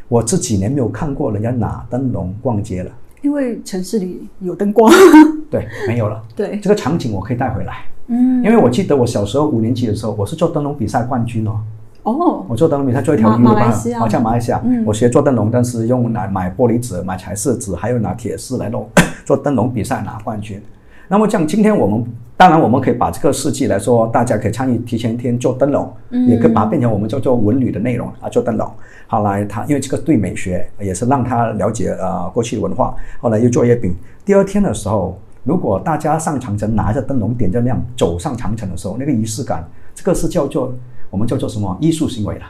[0.07, 4.91] 我这几年没有看过人家拿灯笼逛街了，因为城市里有灯光，
[5.51, 6.23] 对，没有了。
[6.35, 11.59] 对，这个场景我可以带回来，嗯，因为我记得我小时候五年级的时候，我是做灯笼比赛冠军哦。
[12.03, 18.89] 哦，我做灯笼比赛做一条马鱼吧好像马来西亚，嗯我学做灯笼，但是用来买玻璃纸、买彩色纸，还有拿铁丝来弄，
[19.23, 20.59] 做灯笼比赛拿冠军。
[21.07, 22.03] 那么像，今天我们
[22.35, 28.67] 当然我们可以把这个事迹来说，大家可以参与提前一天做灯笼，嗯也可以把它变成我们叫做文旅的内容啊，做灯笼。
[29.07, 33.93] 后来他因为这个对美学也是让他了解呃过去的文化，后来又做月饼。
[34.25, 40.73] 第二天的时候，如果大家上长城拿着灯笼点着亮走上长城的时候，那个仪式感，这个是叫做
[41.11, 42.41] 我们叫做什么艺术行为了。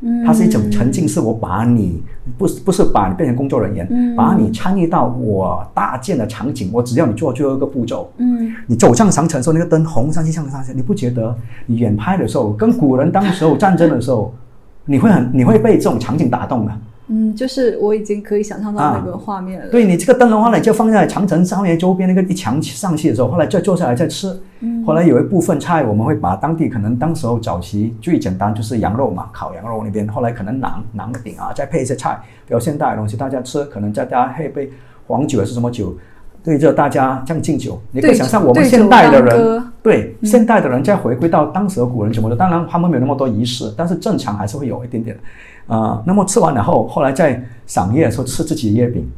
[0.00, 0.24] 嗯。
[0.24, 2.02] 它是一种沉浸式，我把你
[2.36, 4.16] 不是不是把你变成工作人员，嗯。
[4.16, 8.52] 把你参与到我搭建的场景，我只要你做最后一个步骤，嗯。
[8.66, 11.36] 你走上长城的时候，那个灯红上去上上去，你不觉得？
[11.66, 14.34] 你远拍的时候，跟古人当时候战争的时候，
[14.84, 16.72] 你会很你会被这种场景打动的。
[17.08, 19.68] 嗯，就是我已经可以想象到那个画面了。
[19.68, 24.36] 对你这个灯笼话呢，就放在长城上面周边那个一墙上去的时候，后来再坐下来再吃。
[24.60, 34.70] 嗯，后来有一部分菜我们会把当地可能当时候早期最简单就是羊肉嘛，烤羊肉那边，后来可能馕馕的饼啊，再配一些菜，比较现代的东西大家吃，可能再加配杯
[35.06, 35.96] 黄酒还是什么酒。
[36.42, 42.36] 对着大家这样敬酒，你可以想象我们现代的人，对现代的人再回归到当时的古人怎么的？
[42.36, 45.18] 当然他们没有那么多仪式，但是正常还是会有一点点。
[45.66, 49.10] 啊，那么吃完了后，后来在赏月的时候吃自己的月饼。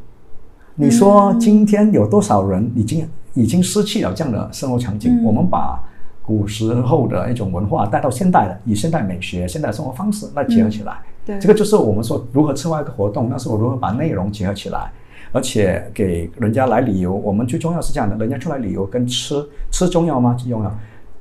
[0.76, 5.22] 你说今天有多少人已经已经失去了这样的生活场景？
[5.24, 5.78] 我们把
[6.22, 10.98] 古时候的一种文化带到现代的，以现代美学、现代生活方式来结合起来。
[11.26, 14.90] 对，这个就是我们说如何策划一个活动，那是我如何把内容结合起来。
[15.30, 20.34] 而且给人家来旅游，我们最重要是这样的：人家出来旅游跟吃吃重要吗？
[20.38, 20.74] 最重要，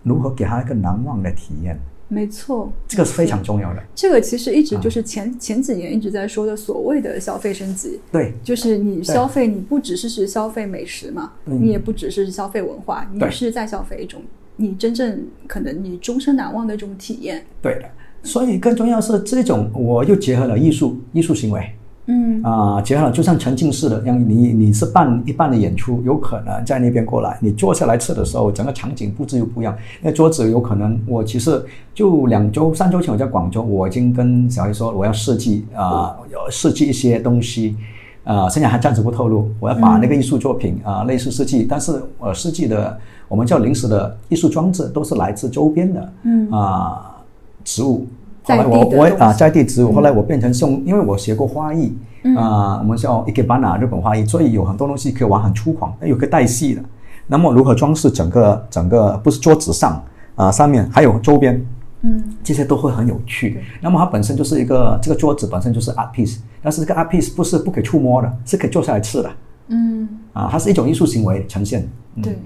[0.04, 1.78] 如何给他一个难忘的体验？
[2.10, 3.84] 没错，这个是非常重要的。
[3.94, 8.00] 这个其实一直就是前前几年一直在说的所谓的消费升级。
[8.12, 14.22] 对，就是你消费，你不只是是消费美食嘛，你也不只是消费文化，你是在消费一种
[14.56, 17.46] 你真正可能你终身难忘的一种体验。
[17.62, 17.90] 对的，
[18.24, 21.70] 所以更重要是这种，我又结合了艺术艺术行为。
[22.08, 29.76] 嗯啊，结合了就像沉浸式的，让你你是办一半的演出，有可能在那边过来，你坐下来吃的时候，整个场景布置又不一样。
[30.02, 31.62] 那桌子有可能，我其实
[31.94, 37.76] 就两周、三周前我在广州，我已经跟小黑说我要设计啊，要设计一些东西，
[38.24, 39.52] 啊，现在还暂时不透露。
[39.60, 42.98] 我要把那个艺术作品啊，类似设计，但是呃，设计的
[43.28, 47.18] 我们叫临时的艺术装置，都是来自周边的，嗯啊，
[47.66, 48.08] 植物。
[48.48, 51.94] 后来我我啊在地植物，后来我变成送，因为我学过花艺
[52.38, 56.82] 啊，我们叫 ikebana 日本花艺，所以有很多东西可以玩很粗犷，有个带戏的。
[57.28, 60.02] 那么如何装饰整个整个不是桌子上
[60.36, 61.62] 啊上面还有周边，
[62.02, 63.62] 嗯，这些都会很有趣。
[63.82, 69.30] 那么它本身就是一个这个桌子本身就是 art piece，但是这个 art piece 不是不可以触摸的，是可以坐下来吃的。
[69.68, 71.86] 嗯，啊，它是一种艺术行为呈现。
[72.24, 72.38] 对。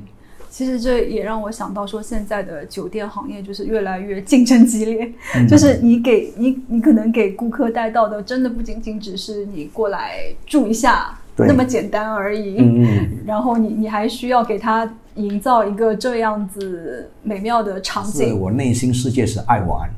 [0.52, 5.10] 其实这也让我想到说，现在的酒店行业就是越来越竞争激烈，
[5.48, 12.58] 就是你给你你可能给顾客带到的，真的不仅仅只是你过来住一下那么简单而已。
[12.60, 18.38] 嗯 然后你你还需要给他营造一个这样子美妙的场景。
[18.38, 19.90] 我内心世界是爱玩，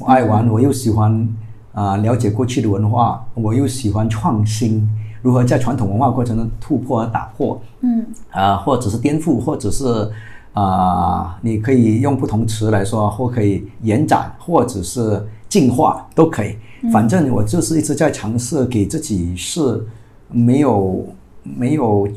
[0.00, 1.28] 我爱玩，我又喜欢
[1.72, 4.88] 啊了解过去的文化，我又喜欢创新。
[5.22, 7.60] 如何在传统文化过程中突破和打破？
[7.80, 10.10] 嗯，啊，或者是颠覆，或者是
[10.52, 16.56] 啊，你可以用不同词来说，或可以延展，或者是进化，都可以。
[16.92, 19.86] 反正我就是一直在尝试给自己是
[20.28, 21.06] 没有
[21.42, 22.08] 没有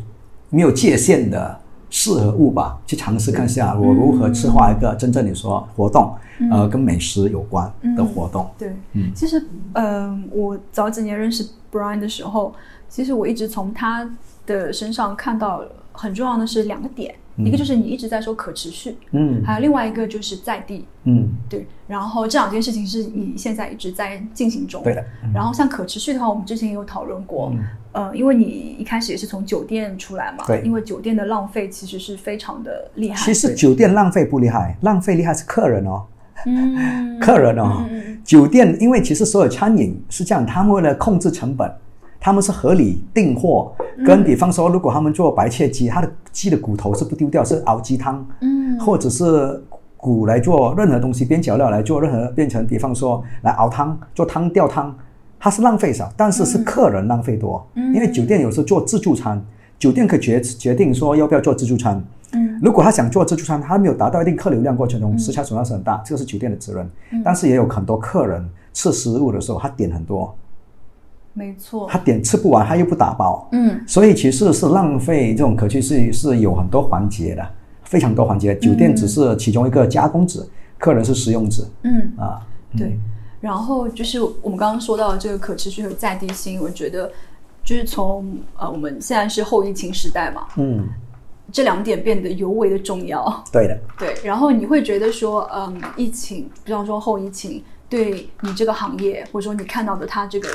[0.49, 6.13] 没有界限的事和物吧，去尝试看下我如何策划一个真正你说活动，
[6.51, 8.49] 呃，跟美食有关的活动。
[8.57, 12.53] 对，嗯，其实，嗯，我早几年认识 Brian 的时候。
[12.93, 14.07] 其实我一直从他
[14.45, 21.65] 的身上看到很重要的是两个点，一个就是你一直在说可持续，嗯，还有另外一个就是在地，嗯，对。
[21.87, 25.03] 然后这两件事情是你现在一直在进行中，对的。
[25.33, 27.51] 然后像可持续的话，我们之前也有讨论过，
[27.93, 33.15] 呃，因为你一开始也是从酒店出来嘛，对，因为酒店的浪费其实是非常的厉害。
[33.15, 36.05] 其实酒店浪费不厉害，浪费厉害是客人哦，
[36.45, 37.83] 嗯，客人哦，
[38.23, 41.75] 酒店因为其实所有餐饮是这样，他们为了控制成本。
[42.23, 43.69] 他们是合理订货，
[44.05, 49.61] 跟比方说，如果他们做白切鸡，它的鸡的骨头是不丢掉，是熬鸡汤，嗯，或者是
[49.97, 54.95] 骨来做任何东西，边角料来做任何变成，比方说来熬汤做汤吊汤，
[55.37, 59.43] 它是浪费少，但是是客人浪费多，因为酒店有时候做自助餐，
[59.77, 62.01] 酒店可以决决定说要不要做自助餐，
[62.31, 66.89] 嗯，如果他想做自助餐，他没有达到一定客流量过程中，食材损耗是很大，这个是酒店的责任，
[67.21, 70.33] 但是也有很多客人吃食物的时候，他点很多。
[71.35, 75.33] 没错，他点吃不完，他又不打包，嗯，所以其实是浪费。
[75.33, 77.43] 这种可持续是有很多环节的，
[77.85, 78.55] 非常多环节。
[78.59, 82.39] 酒店只是其中一个加工者，客人是食用者，嗯啊，
[82.77, 82.99] 对。
[83.41, 87.11] 然后就是我们刚刚说到的这个可持续和在地性，我觉得
[87.63, 90.87] 就是从呃我们现在是后疫情时代嘛，嗯，
[91.51, 93.43] 这两点变得尤为的重要。
[93.51, 94.15] 对的，对。
[94.23, 100.47] 然后你会觉得说，嗯，疫情，比方说后疫情，对你这个行业，或者说你看到的它这个。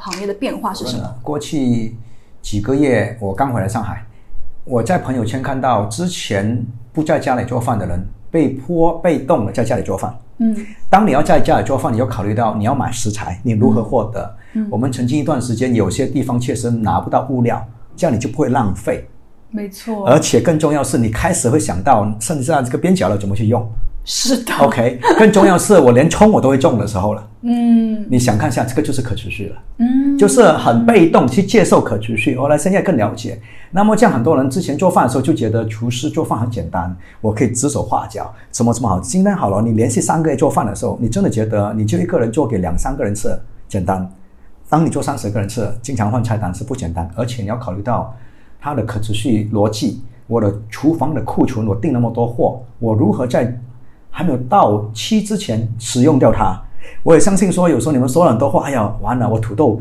[0.00, 1.14] 行业的变化是什么？
[1.22, 1.94] 过去
[2.42, 4.04] 几个月，我刚回来上海，
[4.64, 10.12] 我在朋友圈看到之前不在家里做饭的人，被迫被动的在家里做饭。
[10.38, 10.56] 嗯，
[10.88, 14.36] 当你要在家里做饭，你要考虑到你要买食材，你如何获得？
[14.54, 17.62] 嗯，我们曾经一段时间，有些地方确实拿不到物料，
[17.94, 19.06] 这样你就不会浪费。
[19.50, 20.06] 没错。
[20.06, 23.62] 而且更重要是，你开始会想到，甚至上这个边角料怎么去用？
[24.12, 24.52] 是的。
[24.56, 27.28] OK，更重要是我连冲我都会种的时候了。
[27.42, 29.56] 嗯你想看一下，这个就是可持续了。
[29.78, 33.40] 嗯，就是很被动去接受可持续，后来现在更了解。
[33.70, 38.98] 那么这样很多人之前做饭的时候就觉得厨师做饭很简单，我可以指手画脚，什么什么好。
[38.98, 43.28] 今天好了，你连续三个月做饭的时候，你真的觉得你就一个人做给两三个人吃
[43.68, 44.10] 简单。
[44.68, 48.12] 当你做三十个人吃，经常换菜单是不简单，而且你要考虑到
[48.60, 50.02] 它的可持续逻辑。
[50.26, 53.56] 我的厨房的库存，我订那么多货，我如何在
[54.10, 56.60] 还没有到期之前使用掉它？
[57.02, 59.80] 我也相信说，有时候你们说了很多话，哎呀，完了，我土豆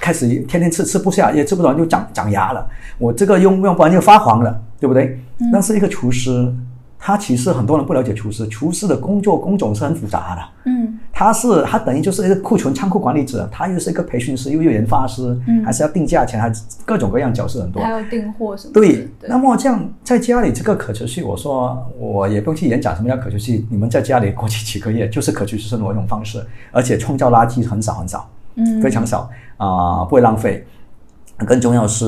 [0.00, 2.66] 开始天天吃吃不下，也吃不完就长长芽了，
[2.98, 5.18] 我这个用用不完就发黄了，对不对？
[5.52, 6.52] 但是一个厨师，
[6.98, 10.42] 他其实很多人不了解厨师，厨师的工作工种是很复杂的。
[10.70, 16.52] 嗯他是他等于就是一个库存仓库管理者，他又是一个培训师，又有研发师，嗯还是要定价钱，还
[16.84, 17.82] 各种各样角色很多。
[17.82, 18.80] 还要订货什么的。
[18.80, 30.64] 对，那么这样在家里这个可持续，我说我也不用去演讲什么叫可持续，你们在家里过去几个月就是可持续生活一种方式，而且创造垃圾很少很少，嗯非常少啊、不会浪费。
[31.46, 32.04] 更重要是，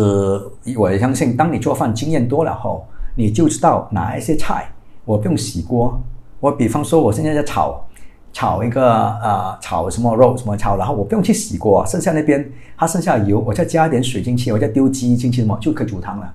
[0.76, 4.68] 我也相信，当你做饭经验多了后，你就知道哪一些菜
[5.10, 6.00] 我不用洗锅。
[6.38, 7.84] 我比方说，我现在在炒
[8.32, 16.32] 炒一个呃炒什么肉什么炒，然后我不用去洗锅，剩下那边它剩下油，我再加一点水进去，我再丢鸡进去什么就可以煮汤了。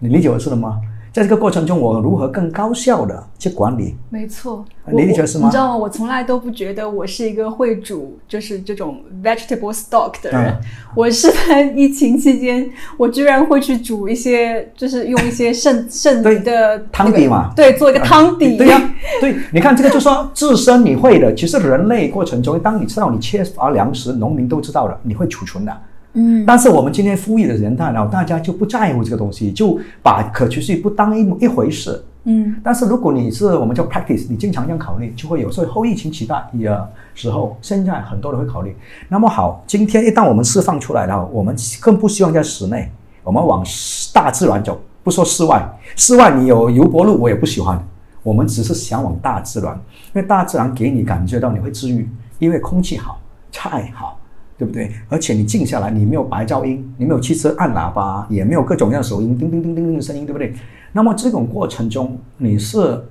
[0.00, 0.80] 你理解我说的吗？
[1.12, 3.96] 在这个过程中，我如何更高效的去管理？
[4.10, 5.76] 没错，你理解是吗你知道吗？
[5.76, 10.50] 我从来都不觉得我是一个会煮就是这种 vegetable stock 的人。
[10.50, 10.56] 嗯
[10.96, 18.56] 我是在疫情期间，我居然会去煮一些，就是用一些剩 剩余的汤底嘛对，做一个汤底。
[18.56, 25.72] 对呀、对，你看这个就说自身你会的，其实人类过程中，当你知道你缺乏粮食，农民都知道了，你会储存的。
[26.12, 32.04] 嗯但是我们今天富裕的人大呢，大家就不在乎这个东西，就把可持续不当一一回事。
[32.24, 35.50] 嗯但是如果你是我们叫 practice，你经常这样考虑，就会有。
[35.50, 38.76] 时候后疫情期待的时候，现在很多人会考虑。
[39.08, 42.90] 那么好，今天一旦我们释放出来了，我们更不希望在室内，
[43.24, 43.64] 我们往
[44.12, 45.66] 大自然走，不说室外。
[45.96, 47.82] 室外你有油柏路，我也不喜欢。
[48.22, 49.74] 我们只是想往大自然，
[50.12, 52.06] 因为大自然给你感觉到你会治愈，
[52.38, 53.18] 因为空气好，
[53.50, 54.19] 菜好。
[54.60, 54.92] 对不对？
[55.08, 60.52] 而且你静下来，你没有白噪音，你没有汽车按喇叭，也没有各种各样手音，叮叮叮叮叮的声音，对不对？
[60.92, 63.02] 那么这种过程中，你是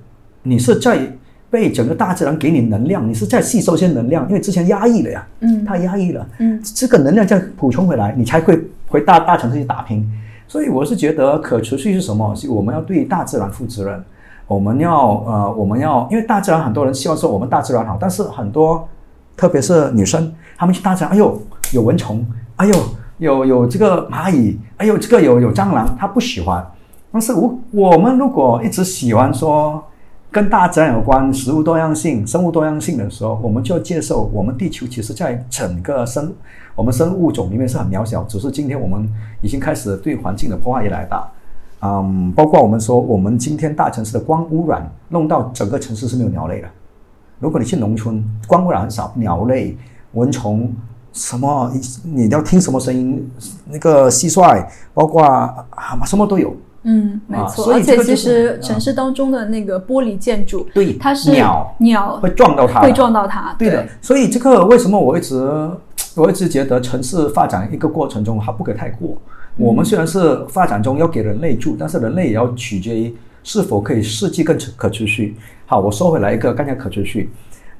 [0.44, 1.00] 你是在
[1.50, 10.08] 被整个大自然给你能量，你是在吸收一些能量，因为之前压抑了呀，嗯太压抑了，嗯这个能量再补充回来，你才会回大大城市去打拼。
[10.46, 12.32] 所以我是觉得可持续是什么？
[12.36, 14.00] 是我们要对大自然负责任，
[14.46, 18.88] 我们要呃，我们要因为大自然很多人希望说我们大自然好，但是很多
[19.36, 21.40] 特别是女生，他们去大自然，哎呦
[21.72, 22.22] 有蚊虫，
[22.56, 22.74] 哎呦
[23.16, 26.62] 有有这个蚂蚁，哎呦这个有有蟑螂，他不喜欢。
[27.10, 29.82] 但是我我们如果一直喜欢说
[30.30, 36.30] 跟大自然有关、食物多样性、生物多样性的时候，我们就要接受，我们地球其实在整个生
[36.74, 41.26] 我们生物种里面是很渺小，只是今天我们已经开始对环境的破坏越来越大。
[41.80, 46.68] 嗯，包括我们说，我们今天大城市的光污染，弄到整个城市是没有鸟类的。
[47.38, 49.74] 如果你去农村，光污染很少，鸟类、
[50.12, 50.72] 蚊虫，
[51.12, 51.72] 什么
[52.04, 53.30] 你要听什么声音，
[53.68, 55.66] 那个蟋蟀，包括啊
[56.06, 56.56] 什么都有。
[56.82, 57.64] 嗯，没啊错。
[57.64, 63.54] 所以而且其实城市当中的那个玻璃建筑，对它是鸟鸟会撞到它会撞到它。
[63.58, 65.46] 对的，所以这个为什么我一直
[66.14, 69.14] 我一直觉得城市发展一个过程中，它不可太过。
[69.58, 75.36] 我们虽然是发展中要给人类住，但是人类也要取决于是否可以设计更可持续。
[75.66, 77.28] 好，我收回来一个刚才可持续，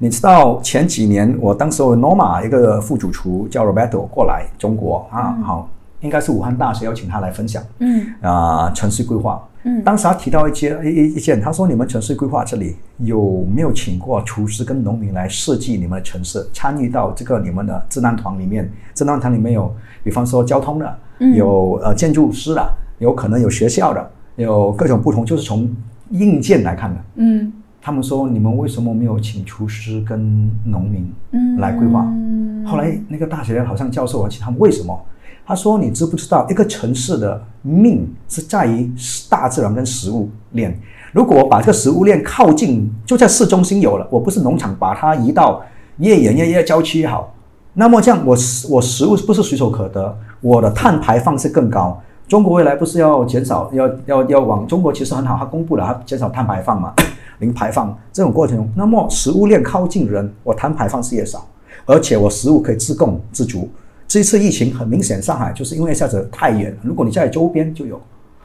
[0.03, 7.61] 你知道前几年我当时有 Norma 一个副主厨叫 Roberto 过来中国啊，好，应该是武汉大学邀请他来分享。
[7.77, 9.47] 嗯啊、城市规划。
[9.63, 18.67] 嗯当时他提到一些一一一件，他说你们城市规划这里有没有请过厨师跟农民来设计你们的城市，参与到这个你们的智囊团里面？
[18.95, 19.71] 智囊团里面有，
[20.03, 25.71] 比方说交通的，嗯有呃建筑师的，有可能有学校的，有各种不同，就是从
[26.09, 26.99] 硬件来看的。
[27.17, 32.05] 嗯他们说你们为什么没有请厨师跟农民嗯来规划？
[32.05, 34.97] 嗯后来那个大学好像教授我请他们为什么，
[35.45, 38.89] 他说你知不知道一个城市的命是在于
[39.27, 40.79] 大自然跟食物链。
[41.11, 45.61] 如果我把这个食物链靠近，就在市中心有了，我不是农场把它移到
[45.97, 47.33] 越远越越郊区也好，
[47.73, 51.99] 那么这样我食我食物不是随手可得，我的碳排放是更高。
[52.27, 56.93] 中国未来不是要减少，要要要往中国其实很好，它公布了它减少碳排放嘛，
[57.41, 61.45] 零排放这种过程中，那么食物链靠近人，我碳排放是越少，
[61.85, 63.69] 而且我食物可以自供自足。
[64.07, 67.99] 这一次疫情很明显，上海就是因为一下子太远，如果你在周边就有，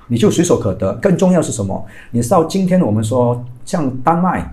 [0.09, 0.95] 你就随手可得。
[0.95, 1.85] 更重要是什么？
[2.11, 4.53] 你知道今天我们说像丹麦，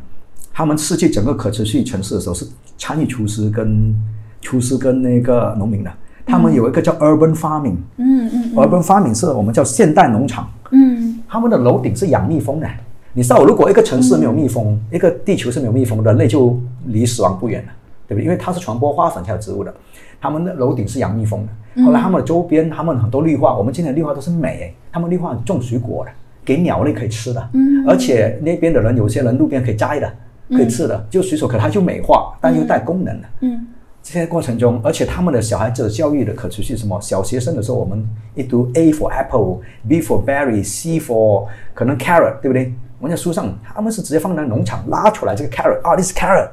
[0.51, 2.45] 他们设计整个可持续城市的时候是
[2.77, 3.95] 参与厨师跟
[4.41, 5.91] 厨师跟那个农民的。
[6.25, 10.49] 他们有一个叫 urban farming，嗯嗯 urban farming 是我们叫现代农场。
[10.71, 12.67] 嗯他们的楼顶是养蜜蜂的。
[13.15, 17.71] 你知道，如果一个城市没有蜜蜂，一个地球是没有蜜蜂，人类就离死亡不远了，
[18.07, 18.25] 对不对？
[18.25, 19.73] 因为它是传播花粉才有植物的。
[20.19, 21.83] 他们的楼顶是养蜜蜂的。
[21.83, 26.11] 后来他们的周边，他们很多绿化，我们今天的绿化都是美，他们绿化种水果的，
[26.43, 27.49] 给鸟类可以吃的。
[27.53, 30.11] 嗯而且那边的人，有些人路边可以摘的，
[30.49, 33.27] 可以吃的，就随手可，它就美化，但又带功能的。
[33.41, 33.67] 嗯
[34.01, 36.99] 这些过程中，而且他们的小孩子的教育的可持续什么？
[36.99, 38.05] 小学生的时候，我们
[38.35, 42.73] 一读 A for apple，B for berry，C for 可能 carrot，对不对？
[43.03, 46.47] 我们在书上，他们是直接放在农场拉出来这个 carrot，啊，这是 carrot，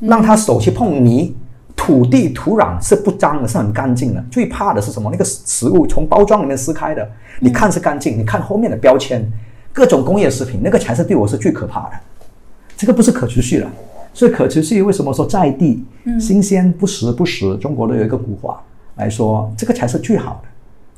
[0.00, 1.32] 让他手去碰泥，
[1.76, 4.20] 土地土壤是不脏的，是很干净的。
[4.32, 5.08] 最怕的是什么？
[5.12, 7.08] 那个食物从包装里面撕开的，
[7.38, 9.24] 你看是干净，你看后面的标签，
[9.72, 11.92] 各种工业食品，那个才是对我是最可怕的。
[12.76, 13.68] 这个不是可持续的。
[14.12, 15.84] 所以可持续为什么说在地、
[16.18, 17.56] 新鲜不时不食？
[17.58, 18.60] 中国都有一个古话
[18.96, 20.48] 来说，这个才是最好的。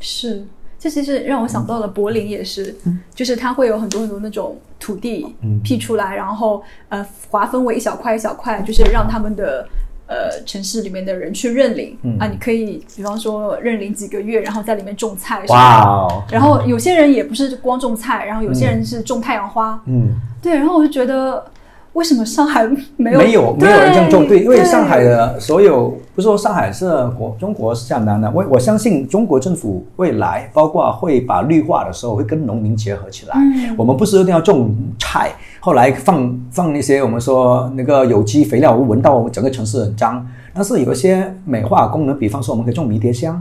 [0.01, 0.43] 是。
[0.83, 2.75] 这其实让我想到了柏林也是，
[3.15, 9.65] 就是它会有很多很多那种土地辟出来，然后呃划分为一小块一小块，就是让他们的
[10.09, 15.55] 呃城市里面的人去认领、啊，你可以比方说认领几个月，然后在里面种菜什么的。
[15.55, 19.81] 哇哦，然后有些人也不是光种菜，然后有些人是种太阳花。
[19.87, 20.09] 嗯，
[20.43, 21.47] 对，然后我就觉得，
[21.93, 22.67] 为什么上海
[22.97, 23.19] 没有？
[23.19, 26.89] 没有没有人这样做，对，因为上海的所有不是说上海是
[27.19, 33.35] 国中国是这样的，我我相信中国政府未来包括会把绿化的时候会跟农民结合起来。
[33.37, 33.75] 嗯。
[33.77, 43.41] 我们不是一定要种菜，后来放放那些我们说那个有机肥料，闻到整个城市很脏，但是有一些美化功能，比方说我们可以种迷迭香。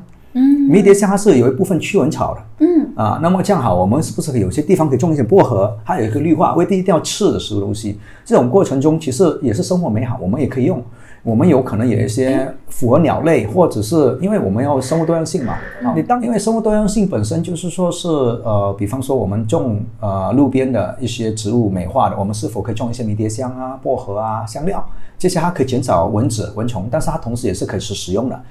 [0.71, 5.77] 嗯迷迭香它是有一部分驱蚊草的，嗯啊，那么这样好，我们是不是有些地方可以种一些薄荷？
[5.83, 7.99] 它有一个绿化，未必一定要吃的食物东西。
[8.23, 10.81] 这种过程中，其实也是生活美好，我们也可以用。
[11.23, 15.55] 我们有可能有一些符合鸟类，或者是因为我们要生物多样性嘛。
[15.95, 24.83] 你当因为生物多样性本身就是说是呃，比方说我们种呃路边的一些植物美化的，我们是否可以种一些迷迭香啊、薄荷啊、香料
[25.19, 25.39] 这些？
[25.39, 28.41] 它可以减少蚊子、蚊虫，但是它同时也是可以是使用的。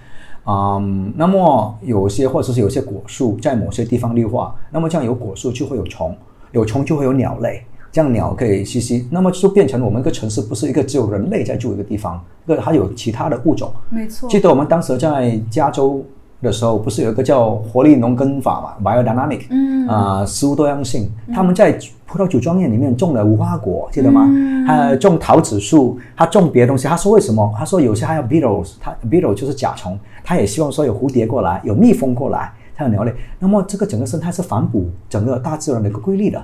[0.47, 6.17] 嗯，那么有些或者是有些果树在某些地方绿化，那么这样有果树就会有虫，
[6.53, 7.63] 有虫就会有鸟类，
[7.93, 13.73] 这样鸟可以栖息，那么就变成我们一个城市不是一个只有人类在住一个地方，一个还有其他的物种。
[13.91, 16.05] 没错，记得我们当时在加州
[16.43, 24.25] 的时候，不是有一个叫活力农耕法嘛，biodynamic，嗯啊、食物多样性，他们在葡萄酒庄园里面种了无花果，记得吗？
[24.29, 26.87] 嗯还种桃子树，他种别的东西。
[26.87, 27.53] 他说为什么？
[27.57, 33.13] 他说有些还有 beetles，他 beetle 就是甲虫，他也希望说有蝴蝶过来，有蜜蜂过来，他有鸟类。
[33.39, 36.41] 那么这个整个生态是反哺整个大自然的一个规律的。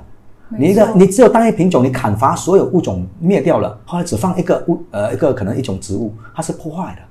[0.48, 7.02] 你一个你只有单一品种，你砍伐所有物种灭掉了，后来只放一个物呃一个可能一种植物，它是破坏的。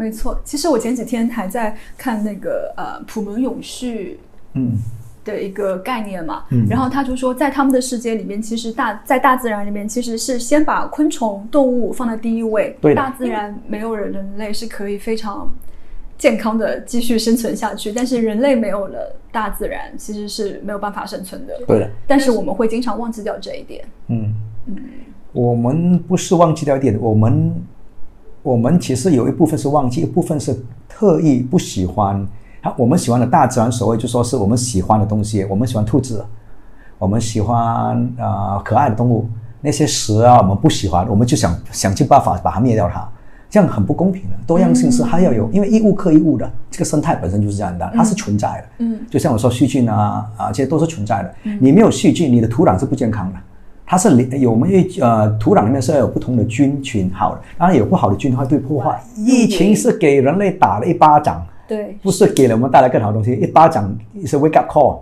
[0.00, 0.40] 没错。
[0.42, 4.18] 其实我前几天还在看那个呃普门永续
[4.54, 4.78] 嗯
[5.22, 15.52] 的一个概念嘛，嗯然后他就说，在他们的世界里面，其实大在大自然里面，其实是先把昆虫、动物放在第一位，对大自然没有人人类是可以非常
[16.16, 21.52] 健康的继续生存下去，但是人类没有了大自然，其实是没有办法生存的。
[21.66, 21.90] 对的。
[22.06, 23.84] 但是我们会经常忘记掉这一点。
[24.08, 24.34] 嗯
[24.66, 24.76] 嗯，
[25.32, 27.54] 我们不是忘记掉一点，我们
[28.42, 32.26] 我们其实有一部分是忘记，一部分是特意不喜欢。
[32.62, 36.22] 啊，我们喜欢的大自然，所谓就说是我们喜欢的东西，我们喜欢兔子，
[36.98, 37.58] 我们喜欢
[38.18, 39.26] 啊、呃可爱的动物，
[39.62, 43.08] 那些蛇啊我们不喜欢，我们就想想尽办法把它灭掉它，
[43.48, 44.36] 这样很不公平的。
[44.46, 48.64] 多样性是还要有，因为一物克一物的，这个生态本身就是这样的，它是存在的。
[48.80, 51.34] 嗯，就像我说细菌啊啊，这些都是存在的。
[51.60, 53.38] 你没有细菌，你的土壤是不健康的。
[53.90, 59.02] 它是里有没有呃土壤里面是要有不同的菌群好的，当然有不好的菌它会破坏。
[59.16, 63.92] 疫情是给人类打了一巴掌，对，不是给了我们带来更好的东西，一巴掌
[64.24, 64.98] 是 wake up call，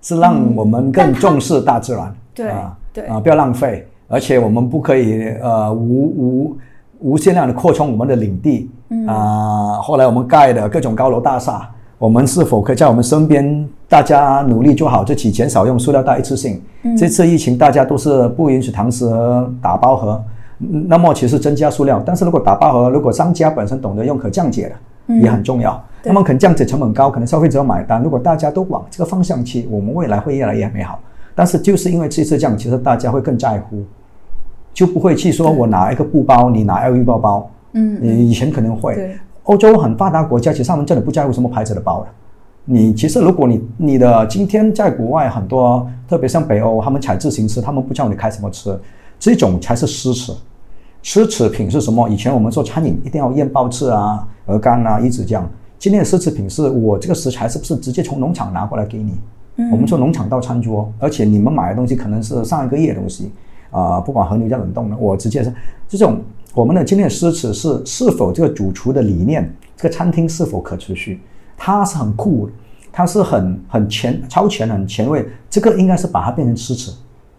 [0.00, 2.14] 是让我们更重视大自然。
[2.32, 6.58] 对啊对啊，不要浪费，而且我们不可以呃无无
[7.00, 8.70] 无限量的扩充我们的领地。
[9.08, 11.68] 啊，后来我们盖的各种高楼大厦，
[11.98, 16.60] 我们是否可以在我们身边大家努力做好这起减少用塑料袋一次性？
[16.96, 20.22] 这次疫情大家都是不允许堂食和打包盒，
[20.58, 25.82] 嗯那么其实增加塑料，但是如果打包盒，如果商家本身懂得用可降解的，也很重要。
[26.04, 28.02] 那么可能降解成本高，可能消费者买单。
[28.02, 30.98] 如果大家都往这个方向去，我们未来会越来越美好。
[31.34, 33.82] 但是就是因为这次这样，其实大家会更在乎，
[34.74, 37.50] 就不会去说我拿一个布包，你拿 LV 包包。
[37.72, 42.06] 嗯，以前可能会，欧洲很发达国家，其实他们真的不在乎什么牌子的包的。
[42.70, 48.78] 你其实如果你你的今天在国外很多，特别像北欧，他们踩自行车，他们不知道你开什么车，
[49.18, 50.34] 这种才是奢侈。
[51.02, 52.06] 奢侈品是什么？
[52.10, 55.48] 以前我们做餐饮一定要验报纸啊、鹅肝啊、鱼子酱。
[55.78, 59.14] 今天的奢侈品是我这个食材是不是直接从农场拿过来给你？
[59.72, 63.32] 我们从农场到餐桌，而且你们买的东西可能是上一个月的东西
[63.70, 65.50] 啊、不管和牛在冷冻的，我直接是
[65.88, 66.20] 这种
[66.54, 71.18] 我们的今天的奢侈是是否这个主厨的理念，这个餐厅是否可持续？
[71.58, 72.48] 它是很酷，
[72.90, 76.94] 它是很很前超前很前卫，这个应该是把它变成奢侈，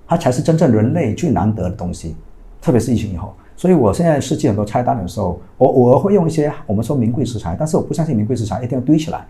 [0.05, 2.15] 它才是真正人类最难得的东西，
[2.61, 3.33] 特别是疫情以后。
[3.55, 9.25] 所以我现在设计很多菜单的时候，我偶尔会用一些我们说名贵食材，但是我不相信名贵食材一定要堆起来，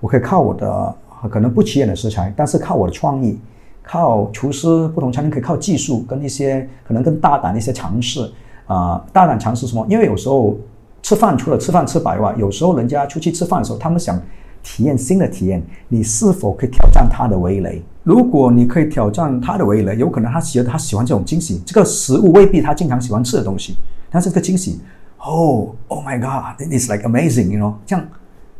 [0.00, 0.94] 我可以靠我的
[1.28, 3.38] 可能不起眼的食材，但是靠我的创意，
[3.82, 8.30] 靠厨师不同餐厅可以靠技术跟一些可能更大胆的一些尝试
[8.66, 9.86] 啊、大胆尝试什么？
[9.90, 10.56] 因为有时候
[11.04, 14.18] 吃饭除了吃饭吃白外，有时候人家出去吃饭的时候，他们想
[14.62, 17.82] 体验新的体验，你是否可以挑战他的味蕾？
[18.04, 23.76] 如果你可以挑战他的味蕾，有可能他觉得他喜欢这种惊喜，这个食物未必他经常喜欢吃的东西，
[24.10, 24.80] 但是这个惊喜，
[25.18, 28.02] 哦，Oh my god, it is like amazing，you know，这样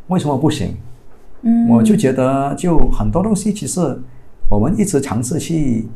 [0.09, 0.75] 为什么不行？
[1.41, 3.81] 嗯我就觉得就很多东西其实
[4.51, 5.89] 我们一直尝试去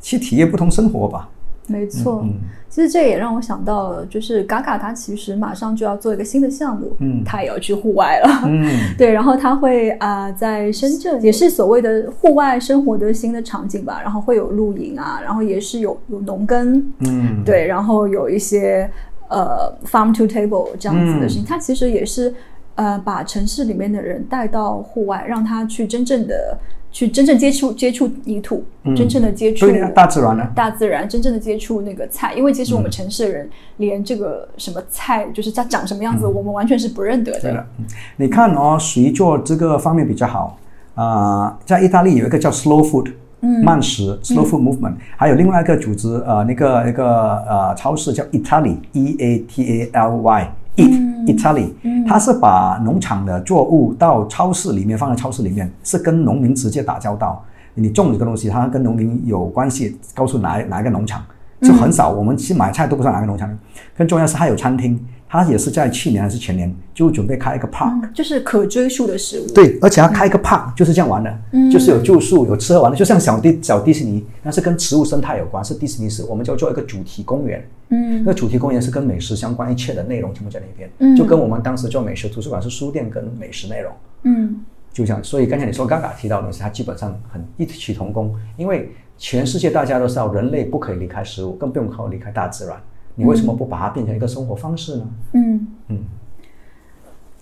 [0.00, 1.28] 去体验不同生活吧。
[1.72, 2.34] 没错，嗯。
[2.68, 7.22] 其实这也让我想到了，就是 Gaga 他其实马上就要做一个新的项目，嗯。
[7.24, 8.42] 他也要去户外了。
[8.46, 8.66] 嗯。
[8.96, 18.90] 对，然后他会啊、呃在深圳也是所谓的户外生活的新的场景吧，然后会有露营啊，然后也是有有农耕，嗯，对，然后有一些
[19.28, 22.32] 呃 farm to table 这样子的事情，他其实也是
[22.76, 26.56] 呃把城市里面的人带到户外，让他去真正的
[26.92, 28.94] 去真正接触接触泥土，嗯。
[28.94, 30.46] 真正的接触大自然呢？
[30.54, 37.40] 大自然真正的接触那个菜，因为其实我们城市人连这个什么菜就是它长什么样子，我们完全是不认得的。
[37.40, 37.84] 对了，嗯
[38.18, 40.58] 你看哦，谁做这个方面比较好？
[40.94, 51.70] 啊、在意大利有一个叫 Slow Food，嗯，慢食 Slow Food Movement，、还有另外一个组织，呃，那个那个呃超市叫 Italy，E A T A L Y，Eat、Italy，
[52.06, 57.42] 它是把农场的作物到超市里面放在超市里面，是跟农民直接打交道。
[57.74, 61.22] 你种这个东西，它跟农民有关系，告诉哪哪一个农场，
[61.62, 62.10] 就很少。
[62.10, 63.48] 我们去买菜都不知道哪个农场。
[63.96, 64.98] 更重要是，它有餐厅，
[65.32, 69.46] 它也是在去年还是前年就准备开一个 park，、就是可追溯的食物。
[69.54, 71.38] 对，而且它开一个 park 就是这样玩的，
[71.72, 77.66] 就是有住宿、有吃喝玩乐，就像小迪小迪士尼，那是跟植物生态有关，是迪士尼是我们叫做一个主题公园。
[77.88, 83.90] 嗯那个主题公园是跟美食相关，一切的内容全部在那边，嗯就跟我们当时做美食图书馆是书店跟美食内容。
[84.24, 84.60] 嗯
[84.92, 92.76] 就这样，所以刚才你说嘎嘎提到的东西，它基本上很异曲同工，因为全世界大家都知道人类不可以离开食物，更不用靠离开大自然。
[93.14, 95.08] 你为什么不把它变成一个生活方式呢？
[95.34, 95.98] 嗯嗯，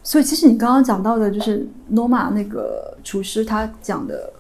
[0.02, 4.32] 所以其实你刚刚讲到的，就是诺玛那个厨师他讲的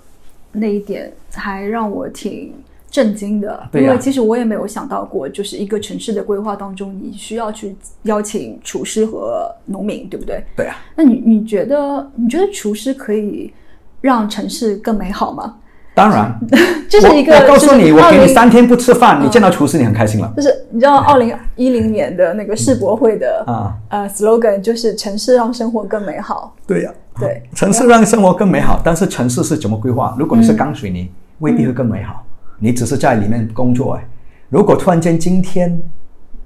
[0.52, 2.52] 那一点，还让我挺
[2.90, 3.68] 震惊的。
[3.74, 10.42] 因为其实我也没有想到过，就是一个城市的规划当中，你需要去邀请厨师和农民，对不对？
[10.56, 13.52] 对啊，那你你觉得你觉得厨师可以
[14.00, 15.58] 让城市更美好吗？
[15.94, 16.38] 当然，
[16.88, 20.32] 这是一个，我我告诉你，就是我给你三天不吃饭，你见到厨师你很开心了。
[20.36, 26.92] 就是你知道，二零一零年的那个世博会的、啊呃 slogan 就是“城市让生活更美好对呀、”。
[27.18, 30.16] 对，城市让生活更美好，但是城市是怎么规划？
[30.18, 31.10] 如果你是钢水泥，
[31.40, 32.24] 未必会更美好。
[32.58, 34.06] 你只是在里面工作哎。
[34.48, 35.80] 如果突然间今天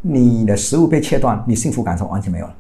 [0.01, 2.53] 你的食物被切断，你幸福感是完全没有了。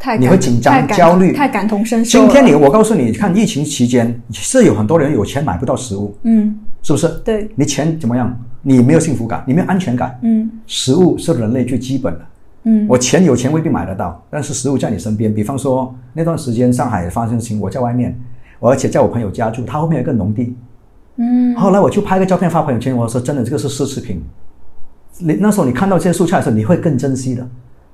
[0.00, 2.18] 太你会紧张焦虑太感同身受。
[2.18, 7.06] 今天你，我告诉你，看疫情期间是有很多人有钱买不到食物，嗯是不是？
[7.22, 8.34] 对你钱怎么样？
[8.62, 10.18] 你没有幸福感，你没有安全感。
[10.22, 12.20] 嗯食物是人类最基本的。
[12.64, 15.32] 嗯我钱有钱未必买得到，但是食物在你身边。
[15.34, 18.18] 比方说那段时间上海发生事情，我在外面，
[18.58, 20.56] 我而且在我朋友家住，他后面有一个农地。
[21.16, 24.22] 嗯后来我就拍个照片发朋友圈，我说真的，这个是奢侈品。
[25.18, 27.46] 你那时候你看到这些蔬菜的时候，你会更珍惜的。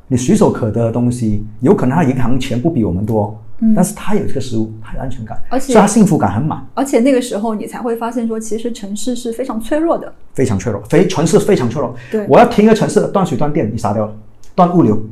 [0.09, 3.37] 你随手可得的东西，有可能他银行钱不比我们多，
[3.75, 10.13] 但是他有这个食物，他有安全感，嗯而且所以他幸福感很满，而且那个时候你才会发现说，其实城市是非常脆弱的。
[10.35, 11.95] 非常脆弱，非城市非常脆弱。
[12.11, 14.15] 对我要停一个城市断水断电，你杀掉了，
[14.55, 15.03] 断物流，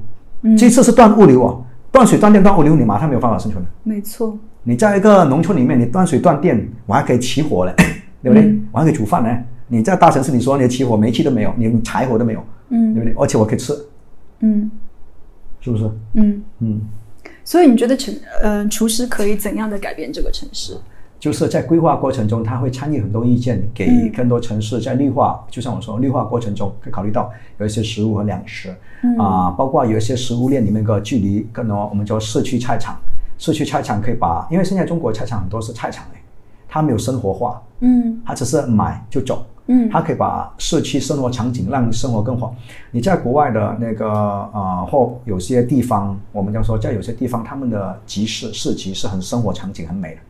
[0.42, 1.56] 嗯这次是断物流啊，
[1.90, 3.68] 断水断电断物流，你马上没有办法生存了。
[3.82, 7.74] 没错，你在一个农村里面，你断水断电，我还可以起火嘞，
[8.22, 8.42] 对不对？
[8.42, 9.42] 嗯我还可以煮饭嘞。
[9.66, 13.14] 你在大城市，你说你起火，煤气都没有，你柴火都没有，嗯对嗯不对？
[13.22, 13.72] 而且我可以吃，
[14.40, 14.70] 嗯
[15.64, 15.90] 是不是？
[16.12, 16.42] 嗯。
[16.58, 16.80] 嗯，
[17.42, 20.76] 所以你觉得城呃厨师可以怎样的改变这个城市？
[21.18, 33.00] 就是在规划过程中，他会参与很多意见，给嗯更多城市在绿化，就像我说，绿化过程中可以考虑到有一些食物和粮食，嗯啊、包括有一些食物链里面的距离更多，我们叫社区菜场。
[33.38, 36.22] 社区菜场可以把，因为现在中国菜场很多是菜场哎，
[36.68, 42.54] 它没有生活化，嗯它只是买就走，嗯它可以把社区生活场景让生活更好。
[42.90, 50.20] 你在国外的那个呃，或有些地方，我们讲说，在有些地方，他们的集市市集是很生活场景很美的。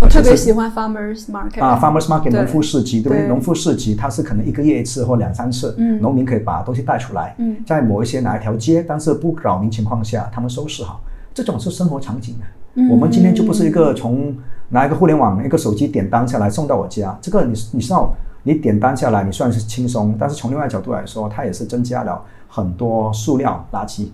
[0.00, 3.18] 我特别喜欢 farmers market 啊，farmers market 农夫市集，对不对？
[3.20, 11.00] 对农夫市集它是可能一个月一次或两三次，嗯农民可以把东西带出来，嗯在某一些哪一条街，但是不扰民情况下，他们收拾好，
[11.32, 12.44] 这种是生活场景啊。
[12.74, 14.34] 嗯我们今天就不是一个从
[14.70, 18.12] 拿一个互联网一个手机点单下来送到我家，这个你你知道，
[18.44, 24.06] 你点单下来你算是轻松，但是从另外角度来说，它也是增加了很多塑料垃圾。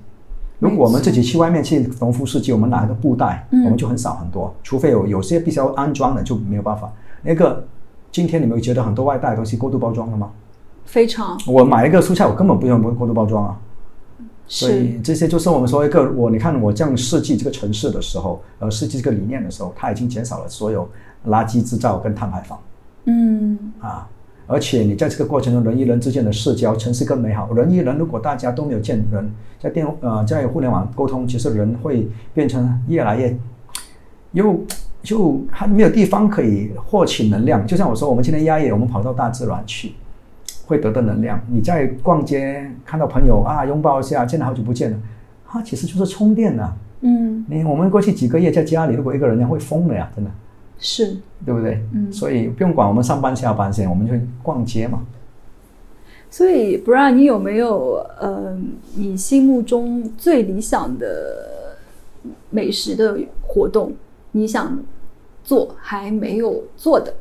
[0.59, 6.91] 如果我们自己去外面去农夫市集，我们拿一个布袋，嗯我们就很少很多，除非有有些必须要安装的就没有办法。
[7.23, 7.65] 那个
[8.11, 10.31] 今天你们有觉得很多外带的东西过度包装了吗？
[10.85, 13.59] 非常我买一个蔬菜，我根本不用过度包装啊。
[14.47, 20.89] 所是以这些就是我们说一个我，你看我这样设计这个城市的时候，呃，设计这个理念的时候，它已经减少了所有
[21.29, 22.59] 垃圾制造跟碳排放
[23.05, 24.09] 嗯啊。
[24.51, 27.53] 而且你在这个过程中，人与人之间的社交，城市更美好。
[27.53, 29.31] 人与人如果大家都没有见人，
[29.61, 33.37] 在电呃在互联网沟通，其实人会变成越来越
[34.33, 34.61] 又
[35.03, 37.65] 就还没有地方可以获取能量。
[37.65, 39.93] 就像我说，我们今天压抑，我们跑到大自然去，
[40.67, 41.41] 会得到能量。
[41.49, 44.99] 你在逛街看到朋友啊，拥抱一下，见了好久不见了，
[45.47, 46.73] 啊，其实就是充电呐、
[47.03, 50.31] 嗯你我们过去几个月在家里，如果一个人会疯了呀，真的，
[50.81, 51.17] 是
[51.47, 51.81] 对不对？
[51.95, 54.13] 嗯所以不用管我们上班下班先，我们就
[54.43, 55.01] 逛街嘛。
[56.31, 58.57] 所以，不然你有没有呃，
[58.95, 61.07] 你心目中最理想的
[62.51, 63.93] 美食的活动？
[64.33, 64.79] 你想
[65.43, 67.13] 做还没有做的？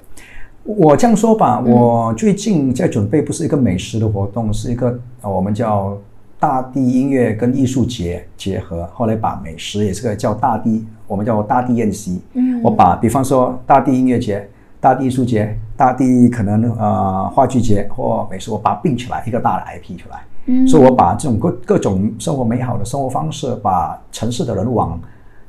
[0.63, 5.97] 我这样说吧，嗯我最近在准备不是一个美食的活动，是一个呃我们叫
[6.39, 12.21] 大地音乐跟艺术节结合，后来把美食也是个叫大地，我们叫大地宴席。
[12.35, 14.47] 嗯我把比方说大地音乐节、
[14.79, 20.19] 大地艺术节、大地可能呃话剧节或美术，我把它并起来一个大的 IP 出来。
[20.45, 24.99] 嗯所以我把这种各各种生活美好的生活方式，把城市的人往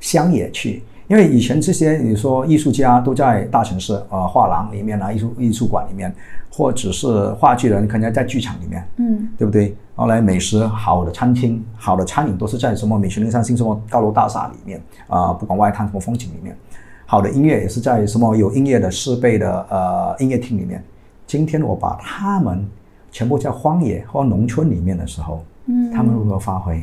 [0.00, 0.82] 乡野去。
[1.08, 6.14] 因为以前这些你说艺术家都在大城市，呃，画廊里面啊，艺术艺术馆里面，
[6.52, 9.74] 或者是话剧人可能在剧场里面，嗯对不对？
[10.00, 16.56] 后来美食好的餐厅、好的餐饮都是在什么米其林三星什么高楼大厦里面啊、不管外滩什么风景里面。
[17.04, 20.82] 好的音乐也是在什么有音乐的设备的呃音乐厅里面。
[21.26, 22.66] 今天我把他们
[23.12, 26.82] 全部在荒野或农村里面的时候，嗯他们如何发挥？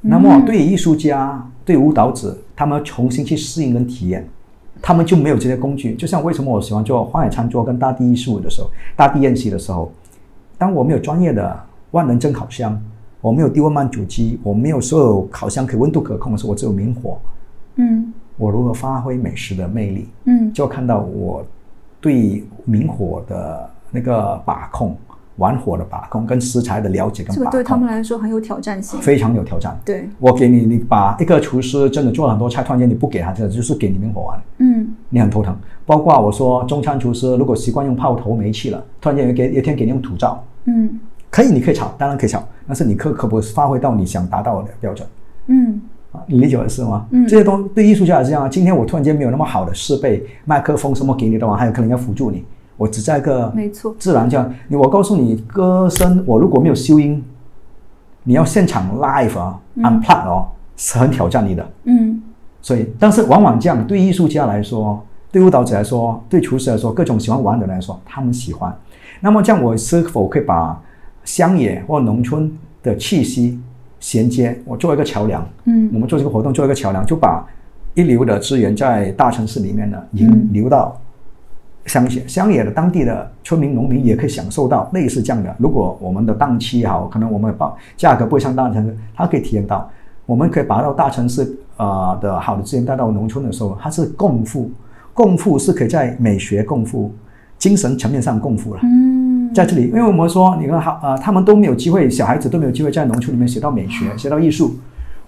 [0.00, 4.28] 那么对于艺术家、对舞蹈者，他们重新去适应跟体验，
[4.82, 5.94] 他们就没有这些工具。
[5.94, 9.92] 就像为什么我喜欢做荒野餐桌跟大地艺术的时候，大地宴席的时候，
[10.58, 11.56] 当我没有专业的
[11.92, 12.78] 万能蒸烤箱，
[13.20, 17.18] 我没有低温慢煮机，我没有所有烤箱可以温度可控的时候，我只有明火，
[17.76, 20.08] 嗯我如何发挥美食的魅力？
[20.24, 21.44] 嗯就要看到我
[22.00, 24.96] 对明火的那个把控、
[25.36, 28.98] 玩火的把控跟食材的了解跟把控，这个对他们来说很有挑战性。
[29.00, 29.78] 非常有挑战。
[29.84, 35.54] 对，我给你，你把一个厨师真的做了很多菜，突然间你不给他这个，就是给你明火玩，嗯你很头疼。
[35.84, 40.98] 包括我说中餐厨师如果习惯用炮头煤气了，突然间有一给有一天给你用土灶，嗯
[41.32, 45.08] 可以你可以炒，当然可以炒，但是你可可不发挥到你想达到的标准。
[45.46, 45.80] 嗯
[46.12, 47.06] 啊，你理解我的意思吗？
[47.10, 48.48] 嗯这些东对艺术家也是这样啊。
[48.48, 52.44] 今天我突然间没有那么好的设备，麦克风什么给你的话，还有可能要辅助你。
[52.76, 54.52] 我只在一个没错自然这样。
[54.68, 57.24] 你我告诉你，歌声我如果没有修音，
[58.24, 61.66] 你要现场 live 啊、unplug 哦，是很挑战你的。
[61.84, 62.22] 嗯
[62.60, 68.72] 所以，但是往往这样，对艺术家来说，对舞蹈者来说，对厨师来说，各种喜欢玩的人来说，他们喜欢。
[69.20, 70.80] 那么这样，我是否可以把
[71.24, 72.50] 乡野或农村
[72.82, 73.60] 的气息
[74.00, 74.58] 衔接？
[74.64, 75.46] 我做一个桥梁。
[75.64, 77.44] 嗯我们做这个活动做一个桥梁，就把
[77.94, 81.00] 一流的资源在大城市里面呢引嗯流到
[81.86, 85.54] 乡野，乡野的当地的村民、农民也可以享受到类似这样的。
[85.58, 89.90] 如果我们的档期好，可能我们的报价格不会像大城市，他可以体验到。
[90.24, 94.70] 我们可以把到大城市呃的好的资源带到农村的时候，它是共富，
[95.12, 97.12] 共富是可以在美学共富、
[97.58, 98.80] 精神层面上共富了。
[98.84, 99.21] 嗯，
[99.54, 104.76] 在这里，因为我们说，你看，好，呃，他们都没有机会，小孩子都没有机会在农村里面学到美学，学到艺术，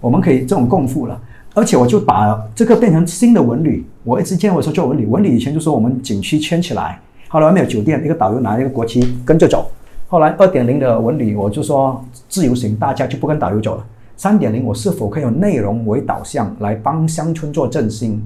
[0.01, 1.19] 我们可以这种共富了。
[1.53, 3.85] 而且我就把这个变成新的文旅。
[4.03, 6.99] 我一直见我说做文旅，文旅以前就说我们景区圈起来，
[7.29, 9.71] 后来外面有酒店，一个导游拿一个国旗跟着走。
[10.07, 13.85] 后来二点零的文旅，我就说自由行，大家就不跟导游走了。
[14.17, 18.21] 三点零，我是否可以有内容为导向来帮乡村做振兴？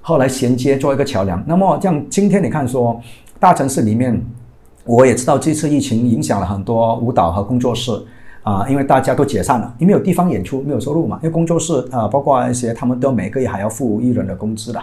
[0.00, 1.42] 后来衔接做一个桥梁。
[1.46, 3.00] 那么这样，今天你看说，
[3.38, 4.20] 大城市里面，
[4.86, 7.92] 我也知道这次疫情影响了很多舞蹈和工作室
[8.42, 14.80] 啊、因为大家都解散了，因为有地方演出没有收入嘛，因为工作室啊、包括一些他们都每个月还要付艺人的工资的。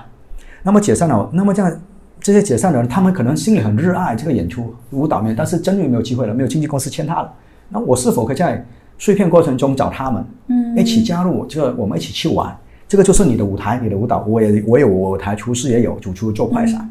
[0.61, 1.79] 那么解散了，那么这样
[2.19, 7.33] 这些解散的人，他们可能心里很热爱这个演出舞蹈面，但是真的没有机会了，没有经纪公司签他了。
[7.69, 8.65] 那我是否可以在
[8.97, 12.53] 碎片过程中找他们，嗯一起加入这个，我们一起去玩？
[12.89, 16.89] 这个就是你的舞台，你的舞蹈，我也我有我舞台，厨师也有，主厨做快闪，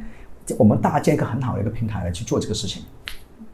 [0.56, 2.82] 我们搭建一个很好的一个平台来去做这个事情。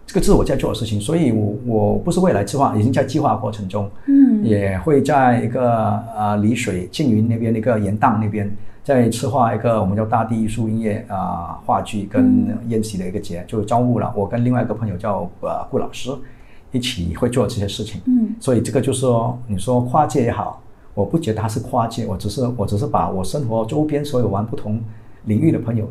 [0.08, 8.50] 这个是我在做的事情，所以我我不是未来计划，已经在计划过程中，嗯也会在一个呃丽水缙云那边的一个盐荡那边，
[8.82, 16.10] 在策划一个我们叫大地艺术音乐啊、话剧跟宴席的一个节，就招募了我跟另外一个朋友叫呃顾老师，
[16.72, 18.00] 一起会做这些事情。
[18.06, 20.62] 嗯所以这个就是说，你说跨界也好，
[20.94, 24.80] 我不觉得它是跨界，我只是我只是把我生活周边所有玩不同
[25.26, 25.86] 领域的朋友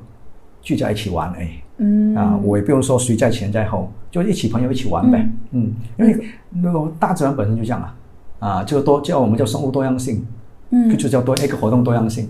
[0.63, 1.49] 聚在一起玩而已。
[1.77, 5.29] 嗯啊，我也不用说谁在前在后，就一起朋友一起玩呗。
[5.51, 6.19] 嗯，因为
[6.49, 7.95] 那个大自然本身就这样啊，
[8.39, 10.25] 啊，就多叫我们叫生物多样性，
[10.71, 12.27] 嗯，就叫多一个活动多样性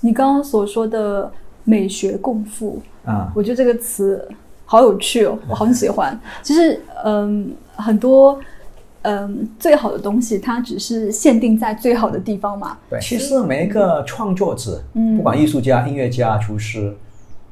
[0.00, 1.30] 你刚刚所说的
[1.64, 3.30] 美学共富，啊。
[3.34, 4.26] 我觉得这个词
[4.64, 6.18] 好有趣哦，我很喜欢。
[6.42, 8.38] 其实，嗯，很多
[9.02, 12.76] 嗯最好的东西，它只是限定在最好的地方嘛。
[12.88, 16.94] 对，其实每一个创作者，嗯不管艺术家、音乐家、厨师，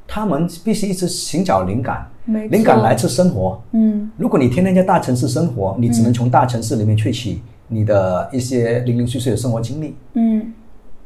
[0.08, 2.10] 他们必须一直寻找灵感，
[2.50, 3.62] 灵感来自生活。
[3.72, 9.94] 嗯如果你天天在大城市生活，你只能从大城市里面萃取你的一些零零碎碎的生活经历。
[10.14, 10.52] 嗯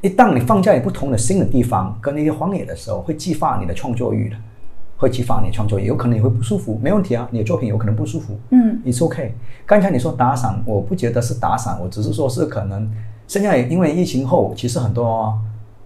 [0.02, 4.36] 一旦你放在不同的新的地方跟那些荒野的时候，会激发你的创作欲的，
[4.96, 9.30] 会激发你的创作欲，有可能你会不舒服，没问题啊，你的作品有可能不舒服，嗯，it's okay。
[9.64, 12.90] 刚才你说打伞，我不觉得是打伞，我只是说是可能
[13.28, 15.38] 现在因为疫情后，其实很多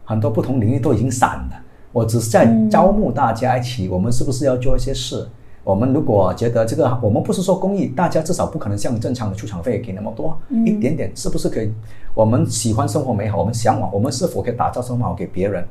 [0.05, 1.62] 很多不同领域都已经散了，
[1.97, 5.26] 我只是在招募大家一起，我们是不是要做一些事？
[5.64, 10.36] 我们如果觉得这个，我们不是说公益，大家至少不可能像正常的出场费给那么多，
[10.66, 11.72] 一点点是不是可以？
[12.12, 15.64] 我们喜欢生活美好，我们向往，我们是否可以打造生活好给别人？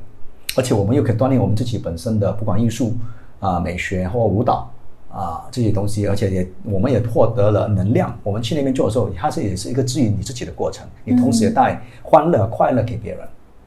[0.56, 2.92] 而且我们又可以锻炼我们自己本身的，不管艺术
[3.38, 4.68] 啊、美学或舞蹈
[5.08, 8.12] 啊、这些东西，而且也我们也获得了能量。
[8.24, 13.20] 我们去那边做的时候，它是也是一个治愈你自己的过程，你同时也带欢乐、快乐给别人。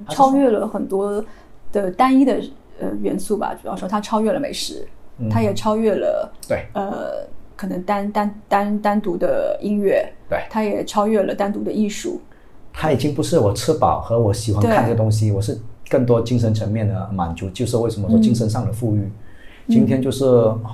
[0.09, 1.23] 超越了很多
[1.71, 2.41] 的单一的
[2.79, 4.87] 呃元素吧，比方说它超越了美食，
[5.29, 12.21] 它也超越了对呃可能单单单单独的音乐，对它也超越了单独的艺术。
[12.71, 15.59] 它已经不是我吃饱和我喜欢看对这个东西，我是
[15.89, 17.49] 更多精神层面的满足。
[17.49, 19.11] 就是为什么说精神上的富裕，
[19.67, 20.25] 今天就是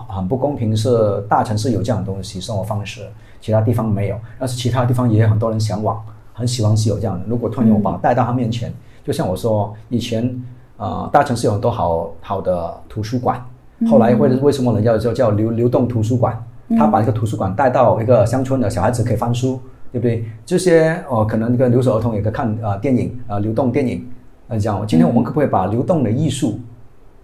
[0.08, 3.08] 很不公平，是大城市有这样的东西生活方式，
[3.41, 6.00] 其他地方没有，但是其他地方也有很多人向往，
[6.34, 7.26] 很喜欢是有这样的。
[7.28, 8.72] 如果突然我把它带到他面前，
[9.04, 10.43] 就像我说，以前
[10.78, 13.43] 呃大城市有很多好好的图书馆，
[13.89, 16.41] 后来为为什么人家叫叫流流动图书馆？
[16.78, 19.59] 他把一个图书馆带到一个乡村的小孩子可以翻书，
[19.91, 20.26] 对不对？
[20.43, 24.03] 这些哦，可能这个留守儿童也可以看啊、呃电影啊、呃流动电影，
[24.47, 24.84] 呃，这样。
[24.88, 26.59] 今天我们可不可以把流动的艺术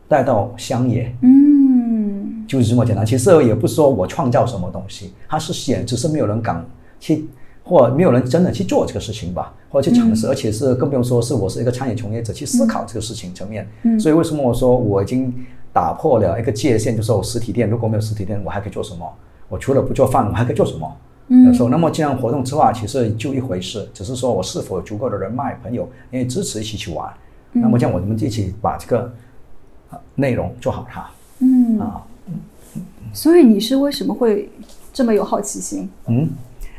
[0.07, 1.11] 带到乡野？
[1.23, 3.03] 嗯就是这么简单。
[3.03, 6.63] 其实也不是说我创造什么东西，它是写，只是没有人敢
[6.99, 7.25] 去，
[7.71, 13.65] 或没有人真的去做这个事情吧，或者去尝试，而且是更不用说是我是一个餐饮从业者去思考这个事情层面。
[13.97, 15.33] 所以为什么我说我已经
[15.71, 19.09] 打破了一个界限，就是我实体店如果没有实体店，我还可以做什么？
[19.47, 20.97] 我除了不做饭，我还可以做什么？
[21.29, 27.09] 嗯，说那么这样活动之外，其实就一回事，只是说我是否有足够的人脉、朋友因为支持一起去玩。
[27.53, 29.13] 那么这样我们一起把这个
[29.91, 31.09] 呃内容做好它。
[31.39, 32.03] 嗯，啊，
[33.13, 34.49] 所以你是为什么会
[34.91, 35.89] 这么有好奇心？
[36.07, 36.29] 嗯，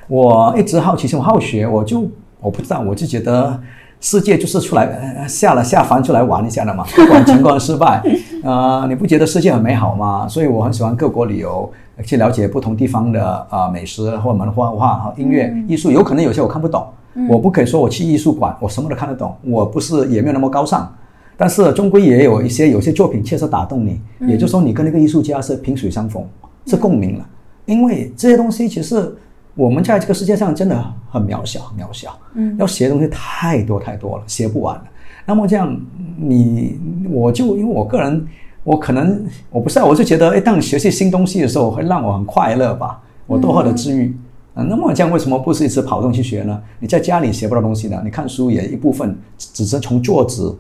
[0.09, 2.09] 我一直好奇心，我好学，我就
[2.41, 3.59] 我不知道，我就觉得
[4.01, 8.03] 世界就是出来呃下了下凡出来玩一下的嘛， 不管成功失败，
[8.43, 10.27] 呃，你不觉得世界很美好吗？
[10.29, 11.71] 所以我很喜欢各国旅游，
[12.05, 16.85] 去了解不同地方的啊、呃美食或文化、文化和音乐、艺术，有可能有些我看不懂，
[17.29, 20.93] 我不可以说我去艺术馆我什么都看得懂，我不是也没有那么高尚。
[21.35, 26.25] 但是终归也有一些有些作品确实打动你，也就是说你跟那个艺术家是萍水相逢，
[26.67, 27.27] 是共鸣了。
[27.65, 29.13] 因为这些东西其实
[29.55, 32.19] 我们在这个世界上真的很渺小，很渺小。
[32.35, 34.85] 嗯，要学的东西太多太多了，学不完了。
[35.27, 35.79] 那么这样，
[36.17, 36.81] 你
[37.11, 38.27] 我就因为我个人，
[38.65, 44.17] 我可能我不知道，我就觉得，哎，当你学习新东西的时候，会让我很快乐吧，我多获得治愈。
[44.55, 46.61] 啊，那么这样为什么不是一直跑动去学呢？
[46.79, 50.55] 你在家里学不到东西的，你看书也一部分只是从作者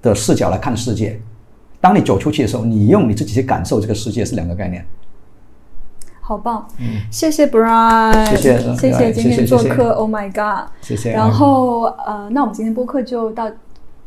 [0.00, 1.20] 的视角来看世界。
[1.80, 4.86] 当你走出去的时候，你用你自己去感受这个世界是两个概念。
[6.24, 6.64] 好棒，
[7.10, 13.56] 谢谢 Brian，谢谢谢谢哎今天做客，Oh my God，谢谢然后呃，那我们今天播客就到这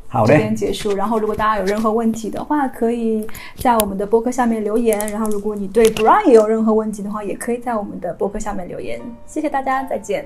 [0.08, 0.96] 好嘞边结束。
[0.96, 3.28] 然后如果大家有任何问题的话，可以
[3.58, 4.98] 在我们的播客下面留言。
[5.10, 9.02] 然后如果你对 Brian 也有任何问题的话，也可以在我们的播客下面留言。
[9.28, 10.26] 谢谢大家，再见。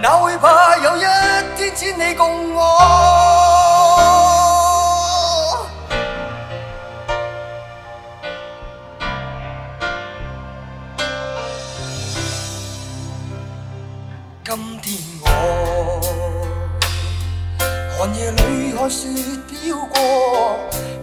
[0.00, 1.00] 哪会怕有一
[1.56, 2.60] 天只你共我？
[14.44, 15.26] 今天我
[17.98, 19.08] 寒夜里看雪
[19.48, 20.58] 飘过，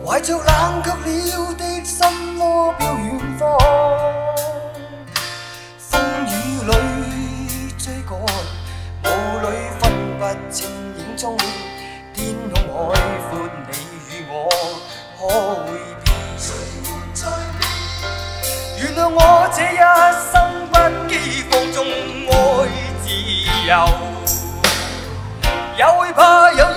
[0.05, 4.24] 怀着冷却了的心窝飘远方。
[10.25, 11.37] 不清影踪。
[12.11, 12.99] 天空海
[13.29, 13.77] 阔，你
[14.09, 14.33] 与我
[15.19, 15.21] 可
[15.65, 15.69] 会
[16.03, 16.09] 变？
[18.81, 19.19] 原谅我
[19.53, 19.77] 这一
[20.33, 20.33] 生
[20.71, 20.73] 不
[21.07, 21.13] 羁
[21.47, 22.33] 放纵爱
[23.03, 23.07] 自
[23.67, 23.71] 由，
[25.77, 26.74] 也会怕有